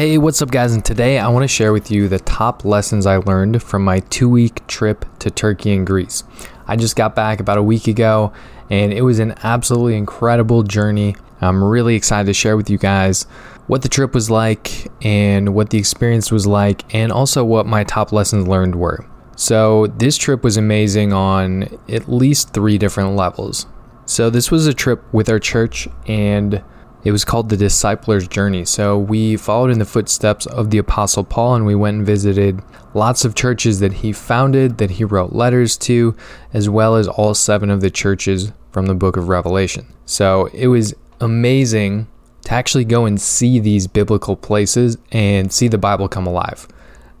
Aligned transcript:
Hey, 0.00 0.16
what's 0.16 0.40
up, 0.40 0.50
guys? 0.50 0.72
And 0.72 0.82
today 0.82 1.18
I 1.18 1.28
want 1.28 1.44
to 1.44 1.46
share 1.46 1.74
with 1.74 1.90
you 1.90 2.08
the 2.08 2.20
top 2.20 2.64
lessons 2.64 3.04
I 3.04 3.18
learned 3.18 3.62
from 3.62 3.84
my 3.84 4.00
two 4.00 4.30
week 4.30 4.66
trip 4.66 5.04
to 5.18 5.30
Turkey 5.30 5.74
and 5.74 5.86
Greece. 5.86 6.24
I 6.66 6.76
just 6.76 6.96
got 6.96 7.14
back 7.14 7.38
about 7.38 7.58
a 7.58 7.62
week 7.62 7.86
ago, 7.86 8.32
and 8.70 8.94
it 8.94 9.02
was 9.02 9.18
an 9.18 9.34
absolutely 9.42 9.98
incredible 9.98 10.62
journey. 10.62 11.16
I'm 11.42 11.62
really 11.62 11.96
excited 11.96 12.24
to 12.28 12.32
share 12.32 12.56
with 12.56 12.70
you 12.70 12.78
guys 12.78 13.24
what 13.66 13.82
the 13.82 13.90
trip 13.90 14.14
was 14.14 14.30
like 14.30 14.90
and 15.04 15.54
what 15.54 15.68
the 15.68 15.76
experience 15.76 16.32
was 16.32 16.46
like, 16.46 16.94
and 16.94 17.12
also 17.12 17.44
what 17.44 17.66
my 17.66 17.84
top 17.84 18.10
lessons 18.10 18.48
learned 18.48 18.76
were. 18.76 19.04
So, 19.36 19.88
this 19.88 20.16
trip 20.16 20.42
was 20.42 20.56
amazing 20.56 21.12
on 21.12 21.64
at 21.90 22.08
least 22.08 22.54
three 22.54 22.78
different 22.78 23.16
levels. 23.16 23.66
So, 24.06 24.30
this 24.30 24.50
was 24.50 24.66
a 24.66 24.72
trip 24.72 25.04
with 25.12 25.28
our 25.28 25.38
church, 25.38 25.88
and 26.06 26.62
it 27.04 27.12
was 27.12 27.24
called 27.24 27.48
the 27.48 27.56
Discipler's 27.56 28.28
Journey. 28.28 28.64
So 28.64 28.98
we 28.98 29.36
followed 29.36 29.70
in 29.70 29.78
the 29.78 29.84
footsteps 29.84 30.46
of 30.46 30.70
the 30.70 30.78
Apostle 30.78 31.24
Paul 31.24 31.54
and 31.54 31.66
we 31.66 31.74
went 31.74 31.98
and 31.98 32.06
visited 32.06 32.60
lots 32.94 33.24
of 33.24 33.34
churches 33.34 33.80
that 33.80 33.94
he 33.94 34.12
founded, 34.12 34.78
that 34.78 34.92
he 34.92 35.04
wrote 35.04 35.32
letters 35.32 35.76
to, 35.78 36.14
as 36.52 36.68
well 36.68 36.96
as 36.96 37.08
all 37.08 37.34
seven 37.34 37.70
of 37.70 37.80
the 37.80 37.90
churches 37.90 38.52
from 38.70 38.86
the 38.86 38.94
book 38.94 39.16
of 39.16 39.28
Revelation. 39.28 39.86
So 40.04 40.46
it 40.52 40.66
was 40.66 40.94
amazing 41.20 42.06
to 42.42 42.52
actually 42.52 42.84
go 42.84 43.06
and 43.06 43.20
see 43.20 43.58
these 43.58 43.86
biblical 43.86 44.36
places 44.36 44.98
and 45.12 45.52
see 45.52 45.68
the 45.68 45.78
Bible 45.78 46.08
come 46.08 46.26
alive. 46.26 46.66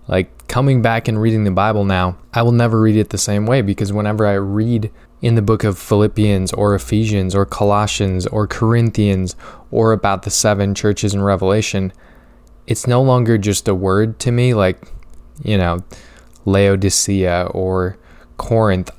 Like 0.08 0.48
coming 0.48 0.82
back 0.82 1.08
and 1.08 1.20
reading 1.20 1.44
the 1.44 1.50
Bible 1.50 1.84
now, 1.84 2.18
I 2.34 2.42
will 2.42 2.52
never 2.52 2.80
read 2.80 2.96
it 2.96 3.10
the 3.10 3.18
same 3.18 3.46
way 3.46 3.62
because 3.62 3.92
whenever 3.92 4.26
I 4.26 4.34
read 4.34 4.90
in 5.22 5.34
the 5.34 5.42
book 5.42 5.64
of 5.64 5.78
Philippians 5.78 6.52
or 6.52 6.74
Ephesians 6.74 7.34
or 7.34 7.44
Colossians 7.44 8.26
or 8.26 8.46
Corinthians 8.46 9.36
or 9.70 9.92
about 9.92 10.22
the 10.22 10.30
seven 10.30 10.74
churches 10.74 11.14
in 11.14 11.22
Revelation, 11.22 11.92
it's 12.66 12.86
no 12.86 13.02
longer 13.02 13.36
just 13.36 13.68
a 13.68 13.74
word 13.74 14.18
to 14.20 14.32
me 14.32 14.54
like, 14.54 14.82
you 15.42 15.58
know, 15.58 15.84
Laodicea 16.44 17.48
or 17.52 17.98
Corinth. 18.36 18.90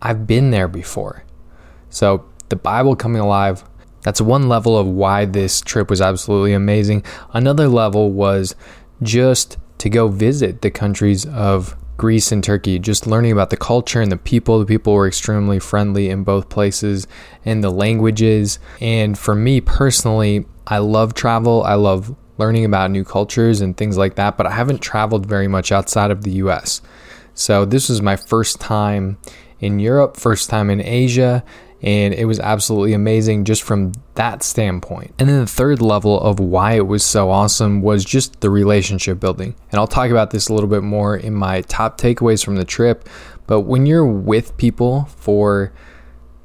I've 0.00 0.26
been 0.26 0.50
there 0.50 0.68
before. 0.68 1.24
So 1.90 2.24
the 2.48 2.56
Bible 2.56 2.96
coming 2.96 3.20
alive, 3.20 3.64
that's 4.02 4.20
one 4.20 4.48
level 4.48 4.78
of 4.78 4.86
why 4.86 5.26
this 5.26 5.60
trip 5.60 5.90
was 5.90 6.00
absolutely 6.00 6.54
amazing. 6.54 7.04
Another 7.32 7.68
level 7.68 8.10
was 8.12 8.54
just 9.02 9.58
to 9.78 9.90
go 9.90 10.08
visit 10.08 10.62
the 10.62 10.70
countries 10.70 11.26
of 11.26 11.76
Greece 12.00 12.32
and 12.32 12.42
Turkey, 12.42 12.78
just 12.78 13.06
learning 13.06 13.30
about 13.30 13.50
the 13.50 13.58
culture 13.58 14.00
and 14.00 14.10
the 14.10 14.16
people. 14.16 14.58
The 14.58 14.64
people 14.64 14.94
were 14.94 15.06
extremely 15.06 15.58
friendly 15.58 16.08
in 16.08 16.24
both 16.24 16.48
places 16.48 17.06
and 17.44 17.62
the 17.62 17.68
languages. 17.68 18.58
And 18.80 19.18
for 19.18 19.34
me 19.34 19.60
personally, 19.60 20.46
I 20.66 20.78
love 20.78 21.12
travel. 21.12 21.62
I 21.62 21.74
love 21.74 22.16
learning 22.38 22.64
about 22.64 22.90
new 22.90 23.04
cultures 23.04 23.60
and 23.60 23.76
things 23.76 23.98
like 23.98 24.14
that, 24.14 24.38
but 24.38 24.46
I 24.46 24.52
haven't 24.52 24.80
traveled 24.80 25.26
very 25.26 25.46
much 25.46 25.72
outside 25.72 26.10
of 26.10 26.22
the 26.22 26.30
US. 26.44 26.80
So 27.34 27.66
this 27.66 27.90
was 27.90 28.00
my 28.00 28.16
first 28.16 28.62
time 28.62 29.18
in 29.58 29.78
Europe, 29.78 30.16
first 30.16 30.48
time 30.48 30.70
in 30.70 30.80
Asia, 30.80 31.44
and 31.82 32.12
it 32.12 32.26
was 32.26 32.38
absolutely 32.38 32.92
amazing 32.92 33.44
just 33.44 33.62
from 33.62 33.92
that 34.14 34.42
standpoint. 34.42 35.14
And 35.18 35.28
then 35.28 35.40
the 35.40 35.46
third 35.46 35.80
level 35.80 36.20
of 36.20 36.38
why 36.38 36.74
it 36.74 36.86
was 36.86 37.04
so 37.04 37.30
awesome 37.30 37.80
was 37.80 38.04
just 38.04 38.40
the 38.40 38.50
relationship 38.50 39.18
building. 39.18 39.54
And 39.70 39.78
I'll 39.78 39.86
talk 39.86 40.10
about 40.10 40.30
this 40.30 40.48
a 40.48 40.54
little 40.54 40.68
bit 40.68 40.82
more 40.82 41.16
in 41.16 41.34
my 41.34 41.62
top 41.62 41.98
takeaways 41.98 42.44
from 42.44 42.56
the 42.56 42.64
trip. 42.64 43.08
But 43.46 43.60
when 43.60 43.86
you're 43.86 44.06
with 44.06 44.56
people 44.58 45.06
for 45.16 45.72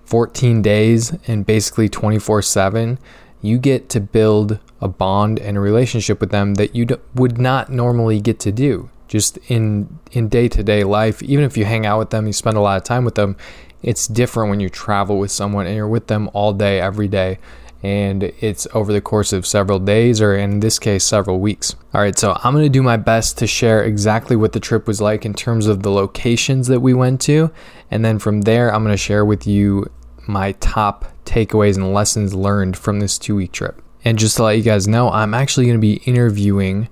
14 0.06 0.62
days 0.62 1.14
and 1.28 1.46
basically 1.46 1.90
24 1.90 2.42
7, 2.42 2.98
you 3.42 3.58
get 3.58 3.90
to 3.90 4.00
build 4.00 4.60
a 4.82 4.88
bond 4.88 5.40
and 5.40 5.58
a 5.58 5.60
relationship 5.60 6.20
with 6.22 6.32
them 6.32 6.56
that 6.56 6.76
you 6.76 6.88
would 7.14 7.38
not 7.38 7.70
normally 7.70 8.22
get 8.22 8.40
to 8.40 8.52
do 8.52 8.90
just 9.08 9.38
in 9.50 10.00
in 10.12 10.28
day-to-day 10.28 10.84
life 10.84 11.22
even 11.22 11.46
if 11.46 11.56
you 11.56 11.64
hang 11.64 11.86
out 11.86 12.00
with 12.00 12.10
them 12.10 12.26
you 12.26 12.34
spend 12.34 12.58
a 12.58 12.60
lot 12.60 12.76
of 12.76 12.84
time 12.84 13.06
with 13.06 13.16
them 13.16 13.38
it's 13.86 14.08
different 14.08 14.50
when 14.50 14.60
you 14.60 14.68
travel 14.68 15.20
with 15.20 15.30
someone 15.30 15.68
and 15.68 15.76
you're 15.76 15.88
with 15.88 16.08
them 16.08 16.28
all 16.34 16.54
day, 16.54 16.82
every 16.82 17.08
day. 17.08 17.38
And 17.84 18.24
it's 18.24 18.68
over 18.74 18.92
the 18.92 19.00
course 19.00 19.32
of 19.32 19.46
several 19.46 19.78
days, 19.78 20.20
or 20.20 20.36
in 20.36 20.60
this 20.60 20.80
case, 20.80 21.04
several 21.04 21.40
weeks. 21.40 21.76
All 21.94 22.02
right, 22.02 22.18
so 22.18 22.36
I'm 22.44 22.56
gonna 22.56 22.68
do 22.68 22.82
my 22.82 22.98
best 22.98 23.38
to 23.38 23.48
share 23.48 23.84
exactly 23.84 24.36
what 24.36 24.54
the 24.54 24.60
trip 24.60 24.88
was 24.88 25.02
like 25.02 25.24
in 25.24 25.36
terms 25.36 25.68
of 25.68 25.84
the 25.84 25.92
locations 25.92 26.66
that 26.66 26.80
we 26.80 26.96
went 26.96 27.22
to. 27.22 27.52
And 27.92 28.04
then 28.04 28.18
from 28.18 28.42
there, 28.42 28.74
I'm 28.74 28.84
gonna 28.84 28.98
share 28.98 29.24
with 29.24 29.46
you 29.46 29.92
my 30.28 30.54
top 30.54 31.06
takeaways 31.24 31.76
and 31.76 31.94
lessons 31.94 32.34
learned 32.34 32.76
from 32.76 33.00
this 33.00 33.20
two 33.20 33.36
week 33.36 33.52
trip. 33.52 33.84
And 34.04 34.18
just 34.18 34.38
to 34.38 34.44
let 34.46 34.58
you 34.58 34.64
guys 34.64 34.88
know, 34.88 35.12
I'm 35.12 35.36
actually 35.36 35.68
gonna 35.68 35.78
be 35.78 36.02
interviewing 36.06 36.90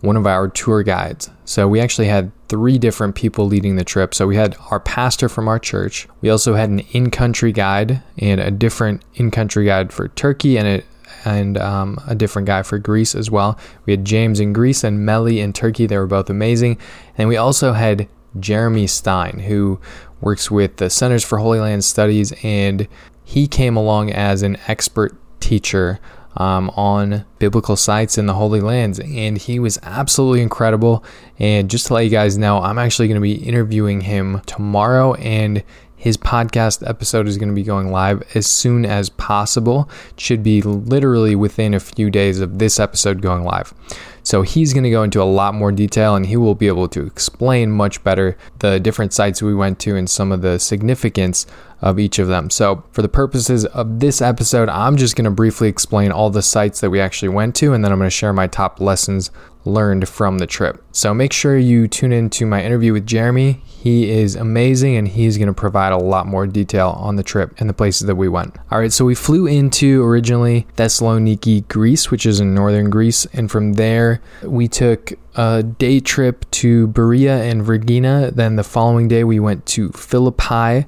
one 0.00 0.16
of 0.16 0.26
our 0.26 0.48
tour 0.48 0.82
guides. 0.82 1.30
So 1.44 1.66
we 1.66 1.80
actually 1.80 2.08
had 2.08 2.30
three 2.48 2.78
different 2.78 3.14
people 3.14 3.46
leading 3.46 3.76
the 3.76 3.84
trip. 3.84 4.14
So 4.14 4.26
we 4.26 4.36
had 4.36 4.56
our 4.70 4.80
pastor 4.80 5.28
from 5.28 5.48
our 5.48 5.58
church. 5.58 6.08
We 6.20 6.30
also 6.30 6.54
had 6.54 6.70
an 6.70 6.80
in-country 6.92 7.52
guide 7.52 8.02
and 8.18 8.40
a 8.40 8.50
different 8.50 9.02
in-country 9.14 9.64
guide 9.64 9.92
for 9.92 10.08
Turkey 10.08 10.56
and 10.58 10.68
a 10.68 10.82
and 11.24 11.58
um, 11.58 11.98
a 12.06 12.14
different 12.14 12.46
guy 12.46 12.62
for 12.62 12.78
Greece 12.78 13.14
as 13.14 13.30
well. 13.30 13.58
We 13.86 13.92
had 13.92 14.04
James 14.04 14.40
in 14.40 14.52
Greece 14.52 14.84
and 14.84 15.04
Melly 15.04 15.40
in 15.40 15.52
Turkey. 15.52 15.86
They 15.86 15.98
were 15.98 16.06
both 16.06 16.30
amazing. 16.30 16.78
And 17.16 17.28
we 17.28 17.36
also 17.36 17.72
had 17.72 18.08
Jeremy 18.38 18.86
Stein, 18.86 19.40
who 19.40 19.80
works 20.20 20.50
with 20.50 20.76
the 20.76 20.90
Centers 20.90 21.24
for 21.24 21.38
Holy 21.38 21.58
Land 21.60 21.84
Studies, 21.84 22.32
and 22.44 22.86
he 23.24 23.46
came 23.46 23.76
along 23.76 24.12
as 24.12 24.42
an 24.42 24.58
expert 24.68 25.16
teacher 25.40 25.98
um, 26.38 26.70
on 26.70 27.24
biblical 27.38 27.76
sites 27.76 28.16
in 28.16 28.26
the 28.26 28.34
Holy 28.34 28.60
Lands, 28.60 28.98
and 29.00 29.36
he 29.36 29.58
was 29.58 29.78
absolutely 29.82 30.40
incredible. 30.40 31.04
And 31.38 31.68
just 31.68 31.88
to 31.88 31.94
let 31.94 32.04
you 32.04 32.10
guys 32.10 32.38
know, 32.38 32.60
I'm 32.62 32.78
actually 32.78 33.08
going 33.08 33.16
to 33.16 33.20
be 33.20 33.34
interviewing 33.34 34.00
him 34.00 34.40
tomorrow, 34.46 35.14
and 35.14 35.62
his 35.96 36.16
podcast 36.16 36.88
episode 36.88 37.26
is 37.26 37.36
going 37.36 37.48
to 37.48 37.54
be 37.54 37.64
going 37.64 37.90
live 37.90 38.22
as 38.34 38.46
soon 38.46 38.86
as 38.86 39.10
possible. 39.10 39.90
It 40.10 40.20
should 40.20 40.44
be 40.44 40.62
literally 40.62 41.34
within 41.34 41.74
a 41.74 41.80
few 41.80 42.08
days 42.08 42.40
of 42.40 42.60
this 42.60 42.78
episode 42.78 43.20
going 43.20 43.42
live. 43.42 43.74
So 44.22 44.42
he's 44.42 44.72
going 44.72 44.84
to 44.84 44.90
go 44.90 45.02
into 45.02 45.20
a 45.20 45.24
lot 45.24 45.54
more 45.54 45.72
detail 45.72 46.14
and 46.14 46.26
he 46.26 46.36
will 46.36 46.54
be 46.54 46.68
able 46.68 46.86
to 46.88 47.04
explain 47.04 47.72
much 47.72 48.04
better 48.04 48.36
the 48.60 48.78
different 48.78 49.12
sites 49.12 49.42
we 49.42 49.54
went 49.54 49.80
to 49.80 49.96
and 49.96 50.08
some 50.08 50.30
of 50.30 50.42
the 50.42 50.58
significance 50.58 51.46
of 51.80 51.98
each 51.98 52.18
of 52.18 52.28
them. 52.28 52.50
So, 52.50 52.84
for 52.92 53.02
the 53.02 53.08
purposes 53.08 53.64
of 53.66 54.00
this 54.00 54.20
episode, 54.20 54.68
I'm 54.68 54.96
just 54.96 55.16
going 55.16 55.24
to 55.24 55.30
briefly 55.30 55.68
explain 55.68 56.10
all 56.10 56.30
the 56.30 56.42
sites 56.42 56.80
that 56.80 56.90
we 56.90 57.00
actually 57.00 57.28
went 57.28 57.54
to 57.56 57.72
and 57.72 57.84
then 57.84 57.92
I'm 57.92 57.98
going 57.98 58.10
to 58.10 58.16
share 58.16 58.32
my 58.32 58.46
top 58.46 58.80
lessons 58.80 59.30
learned 59.64 60.08
from 60.08 60.38
the 60.38 60.46
trip. 60.46 60.82
So, 60.92 61.14
make 61.14 61.32
sure 61.32 61.56
you 61.56 61.86
tune 61.86 62.12
into 62.12 62.46
my 62.46 62.64
interview 62.64 62.92
with 62.92 63.06
Jeremy. 63.06 63.62
He 63.64 64.10
is 64.10 64.34
amazing 64.34 64.96
and 64.96 65.06
he's 65.06 65.38
going 65.38 65.46
to 65.46 65.54
provide 65.54 65.92
a 65.92 65.98
lot 65.98 66.26
more 66.26 66.48
detail 66.48 66.96
on 66.98 67.14
the 67.14 67.22
trip 67.22 67.54
and 67.58 67.68
the 67.68 67.74
places 67.74 68.08
that 68.08 68.16
we 68.16 68.28
went. 68.28 68.56
All 68.72 68.80
right, 68.80 68.92
so 68.92 69.04
we 69.04 69.14
flew 69.14 69.46
into 69.46 70.02
originally 70.04 70.66
Thessaloniki, 70.76 71.68
Greece, 71.68 72.10
which 72.10 72.26
is 72.26 72.40
in 72.40 72.54
northern 72.54 72.90
Greece, 72.90 73.24
and 73.32 73.48
from 73.48 73.74
there 73.74 74.20
we 74.42 74.66
took 74.66 75.12
a 75.36 75.62
day 75.62 76.00
trip 76.00 76.50
to 76.50 76.88
Berea 76.88 77.44
and 77.44 77.62
Vergina. 77.62 78.34
Then 78.34 78.56
the 78.56 78.64
following 78.64 79.06
day 79.06 79.22
we 79.22 79.38
went 79.38 79.64
to 79.66 79.90
Philippi 79.92 80.86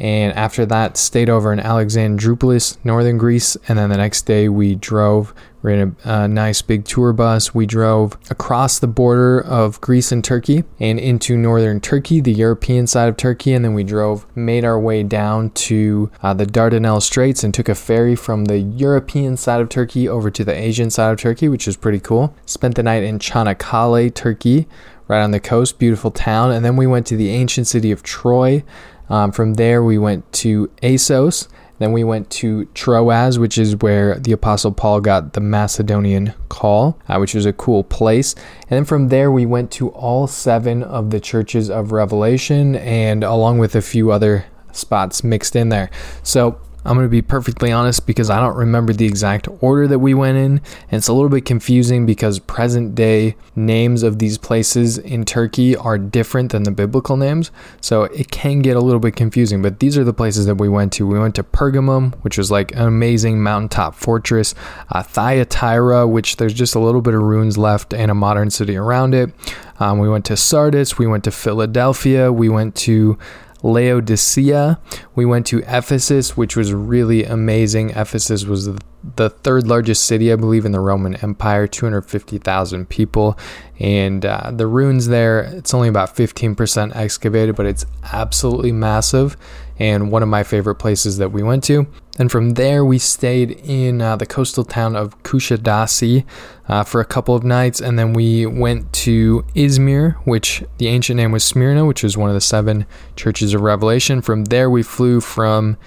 and 0.00 0.32
after 0.32 0.64
that 0.64 0.96
stayed 0.96 1.28
over 1.28 1.52
in 1.52 1.58
Alexandroupolis, 1.58 2.78
northern 2.82 3.18
Greece, 3.18 3.58
and 3.68 3.78
then 3.78 3.90
the 3.90 3.98
next 3.98 4.22
day 4.22 4.48
we 4.48 4.74
drove. 4.74 5.34
We're 5.60 5.70
in 5.70 5.96
a, 6.06 6.22
a, 6.22 6.26
nice 6.26 6.62
big 6.62 6.86
tour 6.86 7.12
bus. 7.12 7.54
We 7.54 7.66
drove 7.66 8.16
across 8.30 8.78
the 8.78 8.86
border 8.86 9.38
of 9.38 9.78
Greece 9.82 10.10
and 10.10 10.24
Turkey 10.24 10.64
and 10.78 10.98
into 10.98 11.36
northern 11.36 11.80
Turkey, 11.80 12.22
the 12.22 12.32
European 12.32 12.86
side 12.86 13.10
of 13.10 13.18
Turkey, 13.18 13.52
and 13.52 13.62
then 13.62 13.74
we 13.74 13.84
drove, 13.84 14.24
made 14.34 14.64
our 14.64 14.80
way 14.80 15.02
down 15.02 15.50
to 15.50 16.10
uh, 16.22 16.32
the 16.32 16.46
Dardanelles 16.46 17.02
Straits 17.02 17.44
and 17.44 17.52
took 17.52 17.68
a 17.68 17.74
ferry 17.74 18.16
from 18.16 18.46
the 18.46 18.58
European 18.58 19.36
side 19.36 19.60
of 19.60 19.68
Turkey 19.68 20.08
over 20.08 20.30
to 20.30 20.44
the 20.44 20.54
Asian 20.54 20.88
side 20.88 21.12
of 21.12 21.18
Turkey, 21.18 21.46
which 21.46 21.66
was 21.66 21.76
pretty 21.76 22.00
cool. 22.00 22.34
Spent 22.46 22.76
the 22.76 22.82
night 22.82 23.02
in 23.02 23.18
Çanakkale, 23.18 24.14
Turkey, 24.14 24.66
right 25.08 25.22
on 25.22 25.32
the 25.32 25.40
coast, 25.40 25.78
beautiful 25.78 26.10
town, 26.10 26.52
and 26.52 26.64
then 26.64 26.76
we 26.76 26.86
went 26.86 27.06
to 27.08 27.18
the 27.18 27.28
ancient 27.28 27.66
city 27.66 27.90
of 27.92 28.02
Troy. 28.02 28.64
Um, 29.10 29.32
from 29.32 29.54
there, 29.54 29.82
we 29.82 29.98
went 29.98 30.30
to 30.34 30.70
Assos. 30.82 31.48
Then 31.78 31.92
we 31.92 32.04
went 32.04 32.28
to 32.30 32.66
Troas, 32.74 33.38
which 33.38 33.56
is 33.56 33.74
where 33.76 34.18
the 34.18 34.32
Apostle 34.32 34.70
Paul 34.70 35.00
got 35.00 35.32
the 35.32 35.40
Macedonian 35.40 36.34
call, 36.50 36.98
uh, 37.08 37.16
which 37.18 37.34
was 37.34 37.46
a 37.46 37.54
cool 37.54 37.84
place. 37.84 38.34
And 38.34 38.70
then 38.70 38.84
from 38.84 39.08
there, 39.08 39.32
we 39.32 39.46
went 39.46 39.70
to 39.72 39.88
all 39.90 40.26
seven 40.26 40.82
of 40.82 41.10
the 41.10 41.20
churches 41.20 41.70
of 41.70 41.90
Revelation, 41.90 42.76
and 42.76 43.24
along 43.24 43.58
with 43.58 43.74
a 43.74 43.82
few 43.82 44.10
other 44.10 44.44
spots 44.72 45.24
mixed 45.24 45.56
in 45.56 45.70
there. 45.70 45.90
So 46.22 46.60
I'm 46.90 46.96
going 46.96 47.06
to 47.06 47.08
be 47.08 47.22
perfectly 47.22 47.70
honest 47.70 48.04
because 48.04 48.30
I 48.30 48.40
don't 48.40 48.56
remember 48.56 48.92
the 48.92 49.06
exact 49.06 49.46
order 49.60 49.86
that 49.86 50.00
we 50.00 50.12
went 50.12 50.38
in. 50.38 50.60
And 50.90 50.98
it's 50.98 51.06
a 51.06 51.12
little 51.12 51.28
bit 51.28 51.44
confusing 51.44 52.04
because 52.04 52.40
present 52.40 52.96
day 52.96 53.36
names 53.54 54.02
of 54.02 54.18
these 54.18 54.38
places 54.38 54.98
in 54.98 55.24
Turkey 55.24 55.76
are 55.76 55.98
different 55.98 56.50
than 56.50 56.64
the 56.64 56.72
biblical 56.72 57.16
names. 57.16 57.52
So 57.80 58.04
it 58.04 58.32
can 58.32 58.58
get 58.58 58.74
a 58.76 58.80
little 58.80 58.98
bit 58.98 59.14
confusing. 59.14 59.62
But 59.62 59.78
these 59.78 59.96
are 59.96 60.02
the 60.02 60.12
places 60.12 60.46
that 60.46 60.56
we 60.56 60.68
went 60.68 60.92
to. 60.94 61.06
We 61.06 61.16
went 61.16 61.36
to 61.36 61.44
Pergamum, 61.44 62.16
which 62.22 62.36
was 62.36 62.50
like 62.50 62.72
an 62.72 62.82
amazing 62.82 63.40
mountaintop 63.40 63.94
fortress, 63.94 64.56
uh, 64.88 65.04
Thyatira, 65.04 66.08
which 66.08 66.38
there's 66.38 66.54
just 66.54 66.74
a 66.74 66.80
little 66.80 67.02
bit 67.02 67.14
of 67.14 67.22
ruins 67.22 67.56
left 67.56 67.94
and 67.94 68.10
a 68.10 68.16
modern 68.16 68.50
city 68.50 68.76
around 68.76 69.14
it. 69.14 69.30
Um, 69.78 70.00
we 70.00 70.08
went 70.08 70.24
to 70.24 70.36
Sardis. 70.36 70.98
We 70.98 71.06
went 71.06 71.22
to 71.22 71.30
Philadelphia. 71.30 72.32
We 72.32 72.48
went 72.48 72.74
to 72.78 73.16
Laodicea. 73.62 74.80
We 75.14 75.24
went 75.24 75.46
to 75.46 75.58
Ephesus, 75.66 76.36
which 76.36 76.56
was 76.56 76.72
really 76.72 77.24
amazing. 77.24 77.90
Ephesus 77.90 78.44
was 78.44 78.70
the 79.16 79.30
third 79.30 79.66
largest 79.66 80.04
city, 80.04 80.32
I 80.32 80.36
believe, 80.36 80.64
in 80.64 80.72
the 80.72 80.80
Roman 80.80 81.16
Empire, 81.16 81.66
250,000 81.66 82.88
people. 82.88 83.38
And 83.78 84.24
uh, 84.26 84.50
the 84.52 84.66
ruins 84.66 85.08
there, 85.08 85.40
it's 85.40 85.72
only 85.72 85.88
about 85.88 86.14
15% 86.14 86.94
excavated, 86.94 87.56
but 87.56 87.66
it's 87.66 87.86
absolutely 88.12 88.72
massive 88.72 89.36
and 89.78 90.12
one 90.12 90.22
of 90.22 90.28
my 90.28 90.42
favorite 90.42 90.74
places 90.76 91.18
that 91.18 91.32
we 91.32 91.42
went 91.42 91.64
to. 91.64 91.86
And 92.20 92.30
from 92.30 92.50
there, 92.50 92.84
we 92.84 92.98
stayed 92.98 93.52
in 93.64 94.02
uh, 94.02 94.14
the 94.14 94.26
coastal 94.26 94.62
town 94.62 94.94
of 94.94 95.20
Kusadasi 95.22 96.26
uh, 96.68 96.84
for 96.84 97.00
a 97.00 97.04
couple 97.06 97.34
of 97.34 97.44
nights, 97.44 97.80
and 97.80 97.98
then 97.98 98.12
we 98.12 98.44
went 98.44 98.92
to 98.92 99.42
Izmir, 99.54 100.16
which 100.26 100.62
the 100.76 100.88
ancient 100.88 101.16
name 101.16 101.32
was 101.32 101.42
Smyrna, 101.44 101.86
which 101.86 102.02
was 102.02 102.18
one 102.18 102.28
of 102.28 102.34
the 102.34 102.42
seven 102.42 102.84
churches 103.16 103.54
of 103.54 103.62
Revelation. 103.62 104.20
From 104.20 104.44
there, 104.44 104.68
we 104.68 104.82
flew 104.82 105.22
from 105.22 105.78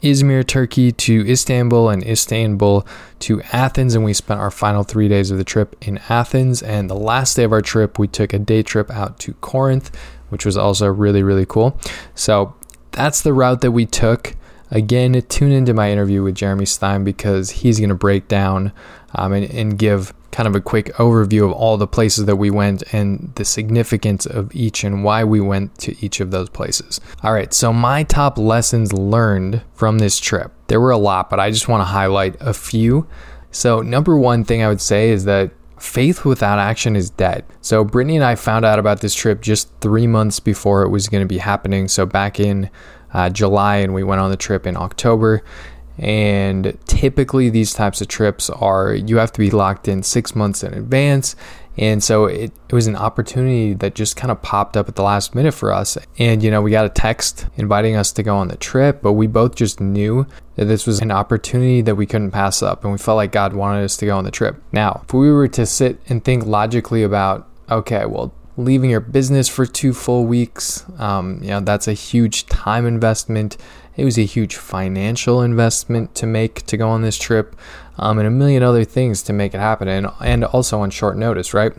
Izmir, 0.00 0.46
Turkey 0.46 0.92
to 0.92 1.28
Istanbul, 1.28 1.88
and 1.88 2.06
Istanbul 2.06 2.86
to 3.18 3.42
Athens, 3.52 3.96
and 3.96 4.04
we 4.04 4.12
spent 4.12 4.38
our 4.38 4.52
final 4.52 4.84
three 4.84 5.08
days 5.08 5.32
of 5.32 5.38
the 5.38 5.44
trip 5.44 5.74
in 5.80 5.98
Athens. 6.08 6.62
And 6.62 6.88
the 6.88 6.94
last 6.94 7.34
day 7.34 7.42
of 7.42 7.52
our 7.52 7.62
trip, 7.62 7.98
we 7.98 8.06
took 8.06 8.32
a 8.32 8.38
day 8.38 8.62
trip 8.62 8.92
out 8.92 9.18
to 9.18 9.34
Corinth, 9.40 9.90
which 10.28 10.46
was 10.46 10.56
also 10.56 10.86
really, 10.86 11.24
really 11.24 11.46
cool. 11.46 11.76
So 12.14 12.54
that's 12.92 13.22
the 13.22 13.32
route 13.32 13.60
that 13.62 13.72
we 13.72 13.86
took. 13.86 14.36
Again, 14.70 15.20
tune 15.28 15.52
into 15.52 15.74
my 15.74 15.90
interview 15.90 16.22
with 16.22 16.34
Jeremy 16.34 16.66
Stein 16.66 17.04
because 17.04 17.50
he's 17.50 17.78
going 17.78 17.88
to 17.88 17.94
break 17.94 18.28
down 18.28 18.72
um, 19.14 19.32
and, 19.32 19.50
and 19.50 19.78
give 19.78 20.14
kind 20.30 20.46
of 20.46 20.54
a 20.54 20.60
quick 20.60 20.86
overview 20.94 21.44
of 21.44 21.52
all 21.52 21.76
the 21.76 21.86
places 21.86 22.26
that 22.26 22.36
we 22.36 22.50
went 22.50 22.82
and 22.92 23.32
the 23.34 23.44
significance 23.44 24.26
of 24.26 24.54
each 24.54 24.84
and 24.84 25.02
why 25.02 25.24
we 25.24 25.40
went 25.40 25.76
to 25.78 26.04
each 26.04 26.20
of 26.20 26.30
those 26.30 26.48
places. 26.48 27.00
All 27.22 27.32
right, 27.32 27.52
so 27.52 27.72
my 27.72 28.04
top 28.04 28.38
lessons 28.38 28.92
learned 28.92 29.62
from 29.74 29.98
this 29.98 30.20
trip. 30.20 30.52
There 30.68 30.80
were 30.80 30.92
a 30.92 30.98
lot, 30.98 31.30
but 31.30 31.40
I 31.40 31.50
just 31.50 31.68
want 31.68 31.80
to 31.80 31.86
highlight 31.86 32.36
a 32.40 32.54
few. 32.54 33.08
So, 33.50 33.82
number 33.82 34.16
one 34.16 34.44
thing 34.44 34.62
I 34.62 34.68
would 34.68 34.80
say 34.80 35.10
is 35.10 35.24
that 35.24 35.50
faith 35.78 36.24
without 36.24 36.60
action 36.60 36.94
is 36.94 37.10
dead. 37.10 37.44
So, 37.60 37.82
Brittany 37.82 38.14
and 38.14 38.24
I 38.24 38.36
found 38.36 38.64
out 38.64 38.78
about 38.78 39.00
this 39.00 39.14
trip 39.14 39.40
just 39.40 39.68
three 39.80 40.06
months 40.06 40.38
before 40.38 40.82
it 40.82 40.90
was 40.90 41.08
going 41.08 41.22
to 41.22 41.28
be 41.28 41.38
happening. 41.38 41.88
So, 41.88 42.06
back 42.06 42.38
in 42.38 42.70
uh, 43.12 43.30
July, 43.30 43.76
and 43.76 43.94
we 43.94 44.02
went 44.02 44.20
on 44.20 44.30
the 44.30 44.36
trip 44.36 44.66
in 44.66 44.76
October. 44.76 45.42
And 45.98 46.78
typically, 46.86 47.50
these 47.50 47.74
types 47.74 48.00
of 48.00 48.08
trips 48.08 48.48
are 48.48 48.94
you 48.94 49.18
have 49.18 49.32
to 49.32 49.38
be 49.38 49.50
locked 49.50 49.86
in 49.86 50.02
six 50.02 50.34
months 50.34 50.62
in 50.62 50.72
advance. 50.72 51.36
And 51.76 52.02
so 52.02 52.24
it, 52.24 52.52
it 52.68 52.74
was 52.74 52.86
an 52.86 52.96
opportunity 52.96 53.74
that 53.74 53.94
just 53.94 54.16
kind 54.16 54.30
of 54.30 54.42
popped 54.42 54.76
up 54.76 54.88
at 54.88 54.96
the 54.96 55.02
last 55.02 55.34
minute 55.34 55.54
for 55.54 55.72
us. 55.72 55.96
And, 56.18 56.42
you 56.42 56.50
know, 56.50 56.62
we 56.62 56.70
got 56.70 56.84
a 56.84 56.90
text 56.90 57.46
inviting 57.56 57.96
us 57.96 58.12
to 58.12 58.22
go 58.22 58.36
on 58.36 58.48
the 58.48 58.56
trip, 58.56 59.00
but 59.02 59.12
we 59.12 59.26
both 59.26 59.54
just 59.54 59.80
knew 59.80 60.26
that 60.56 60.64
this 60.66 60.86
was 60.86 61.00
an 61.00 61.10
opportunity 61.10 61.80
that 61.82 61.94
we 61.94 62.06
couldn't 62.06 62.32
pass 62.32 62.62
up. 62.62 62.82
And 62.82 62.92
we 62.92 62.98
felt 62.98 63.16
like 63.16 63.32
God 63.32 63.52
wanted 63.52 63.84
us 63.84 63.96
to 63.98 64.06
go 64.06 64.16
on 64.16 64.24
the 64.24 64.30
trip. 64.30 64.62
Now, 64.72 65.02
if 65.04 65.14
we 65.14 65.30
were 65.30 65.48
to 65.48 65.64
sit 65.64 66.00
and 66.08 66.24
think 66.24 66.44
logically 66.44 67.02
about, 67.02 67.48
okay, 67.70 68.04
well, 68.04 68.32
leaving 68.60 68.90
your 68.90 69.00
business 69.00 69.48
for 69.48 69.66
two 69.66 69.92
full 69.92 70.24
weeks, 70.24 70.84
um, 70.98 71.40
you 71.42 71.48
know, 71.48 71.60
that's 71.60 71.88
a 71.88 71.92
huge 71.92 72.46
time 72.46 72.86
investment. 72.86 73.56
It 73.96 74.04
was 74.04 74.18
a 74.18 74.24
huge 74.24 74.56
financial 74.56 75.42
investment 75.42 76.14
to 76.16 76.26
make 76.26 76.64
to 76.66 76.76
go 76.76 76.88
on 76.88 77.02
this 77.02 77.18
trip, 77.18 77.56
um, 77.98 78.18
and 78.18 78.26
a 78.26 78.30
million 78.30 78.62
other 78.62 78.84
things 78.84 79.22
to 79.24 79.32
make 79.32 79.54
it 79.54 79.60
happen, 79.60 79.88
and 79.88 80.06
and 80.20 80.44
also 80.44 80.80
on 80.80 80.90
short 80.90 81.16
notice, 81.16 81.52
right? 81.52 81.72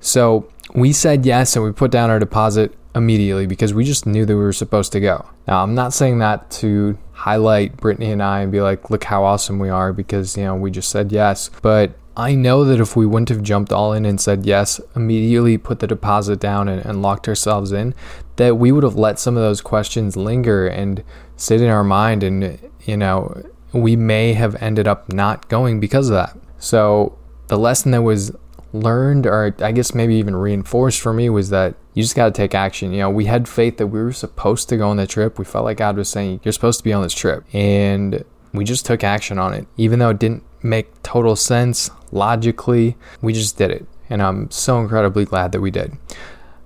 So 0.00 0.48
we 0.74 0.92
said 0.92 1.24
yes, 1.24 1.56
and 1.56 1.64
we 1.64 1.72
put 1.72 1.90
down 1.90 2.10
our 2.10 2.18
deposit 2.18 2.74
immediately 2.94 3.46
because 3.46 3.74
we 3.74 3.84
just 3.84 4.06
knew 4.06 4.24
that 4.24 4.36
we 4.36 4.42
were 4.42 4.52
supposed 4.52 4.92
to 4.92 5.00
go. 5.00 5.26
Now, 5.48 5.62
I'm 5.62 5.74
not 5.74 5.92
saying 5.92 6.18
that 6.18 6.50
to 6.52 6.96
highlight 7.12 7.76
Brittany 7.76 8.12
and 8.12 8.22
I 8.22 8.40
and 8.40 8.52
be 8.52 8.60
like, 8.60 8.90
look 8.90 9.04
how 9.04 9.24
awesome 9.24 9.58
we 9.58 9.68
are 9.68 9.92
because, 9.92 10.36
you 10.36 10.44
know, 10.44 10.54
we 10.54 10.70
just 10.70 10.90
said 10.90 11.10
yes. 11.10 11.50
But 11.62 11.92
I 12.16 12.34
know 12.34 12.64
that 12.64 12.80
if 12.80 12.94
we 12.94 13.06
wouldn't 13.06 13.28
have 13.30 13.42
jumped 13.42 13.72
all 13.72 13.92
in 13.92 14.04
and 14.06 14.20
said 14.20 14.46
yes, 14.46 14.80
immediately 14.94 15.58
put 15.58 15.80
the 15.80 15.86
deposit 15.86 16.38
down 16.38 16.68
and, 16.68 16.84
and, 16.84 17.02
locked 17.02 17.26
ourselves 17.26 17.72
in, 17.72 17.94
that 18.36 18.56
we 18.56 18.70
would 18.70 18.84
have 18.84 18.94
let 18.94 19.18
some 19.18 19.36
of 19.36 19.42
those 19.42 19.60
questions 19.60 20.16
linger 20.16 20.66
and 20.66 21.02
sit 21.36 21.60
in 21.60 21.68
our 21.68 21.82
mind. 21.82 22.22
And, 22.22 22.60
you 22.84 22.96
know, 22.96 23.42
we 23.72 23.96
may 23.96 24.34
have 24.34 24.54
ended 24.62 24.86
up 24.86 25.12
not 25.12 25.48
going 25.48 25.80
because 25.80 26.08
of 26.08 26.14
that. 26.14 26.38
So 26.58 27.18
the 27.48 27.58
lesson 27.58 27.90
that 27.90 28.02
was 28.02 28.30
learned, 28.72 29.26
or 29.26 29.54
I 29.58 29.72
guess 29.72 29.94
maybe 29.94 30.14
even 30.16 30.36
reinforced 30.36 31.00
for 31.00 31.12
me, 31.12 31.28
was 31.28 31.50
that 31.50 31.74
you 31.94 32.02
just 32.02 32.14
got 32.14 32.26
to 32.26 32.32
take 32.32 32.54
action. 32.54 32.92
You 32.92 33.00
know, 33.00 33.10
we 33.10 33.26
had 33.26 33.48
faith 33.48 33.78
that 33.78 33.88
we 33.88 34.00
were 34.00 34.12
supposed 34.12 34.68
to 34.68 34.76
go 34.76 34.88
on 34.88 34.96
the 34.96 35.06
trip. 35.06 35.38
We 35.38 35.44
felt 35.44 35.64
like 35.64 35.78
God 35.78 35.96
was 35.96 36.08
saying, 36.08 36.40
You're 36.44 36.52
supposed 36.52 36.78
to 36.78 36.84
be 36.84 36.92
on 36.92 37.02
this 37.02 37.14
trip. 37.14 37.44
And 37.52 38.24
we 38.54 38.64
just 38.64 38.86
took 38.86 39.04
action 39.04 39.38
on 39.38 39.52
it. 39.52 39.66
Even 39.76 39.98
though 39.98 40.10
it 40.10 40.18
didn't 40.18 40.44
make 40.64 41.02
total 41.02 41.36
sense 41.36 41.90
logically. 42.10 42.96
We 43.20 43.32
just 43.32 43.58
did 43.58 43.70
it. 43.70 43.86
And 44.08 44.22
I'm 44.22 44.50
so 44.50 44.80
incredibly 44.80 45.24
glad 45.24 45.52
that 45.52 45.60
we 45.60 45.70
did. 45.70 45.96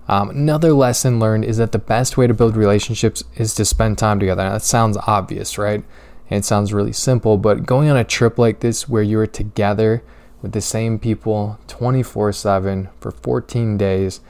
Um, 0.07 0.31
another 0.31 0.73
lesson 0.73 1.21
learned 1.21 1.45
is 1.45 1.59
that 1.59 1.73
the 1.73 1.79
best 1.79 2.17
way 2.17 2.27
to 2.27 2.33
build 2.33 2.57
relationships 2.57 3.23
is 3.37 3.53
to 3.55 3.65
spend 3.65 3.99
time 3.99 4.19
together. 4.19 4.45
Now, 4.45 4.53
that 4.53 4.63
sounds 4.63 4.97
obvious, 5.07 5.59
right? 5.59 5.85
And 6.31 6.39
it 6.39 6.45
sounds 6.45 6.73
really 6.73 6.93
simple, 6.93 7.37
but 7.37 7.67
going 7.67 7.91
on 7.91 7.97
a 7.97 8.05
trip 8.05 8.39
like 8.39 8.61
this 8.61 8.89
where 8.89 9.03
you're 9.03 9.27
together 9.27 10.03
with 10.41 10.53
the 10.53 10.61
same 10.61 10.99
people 10.99 11.59
24 11.67 12.33
7 12.33 12.89
for 13.01 13.11
14 13.11 13.77
days, 13.77 14.21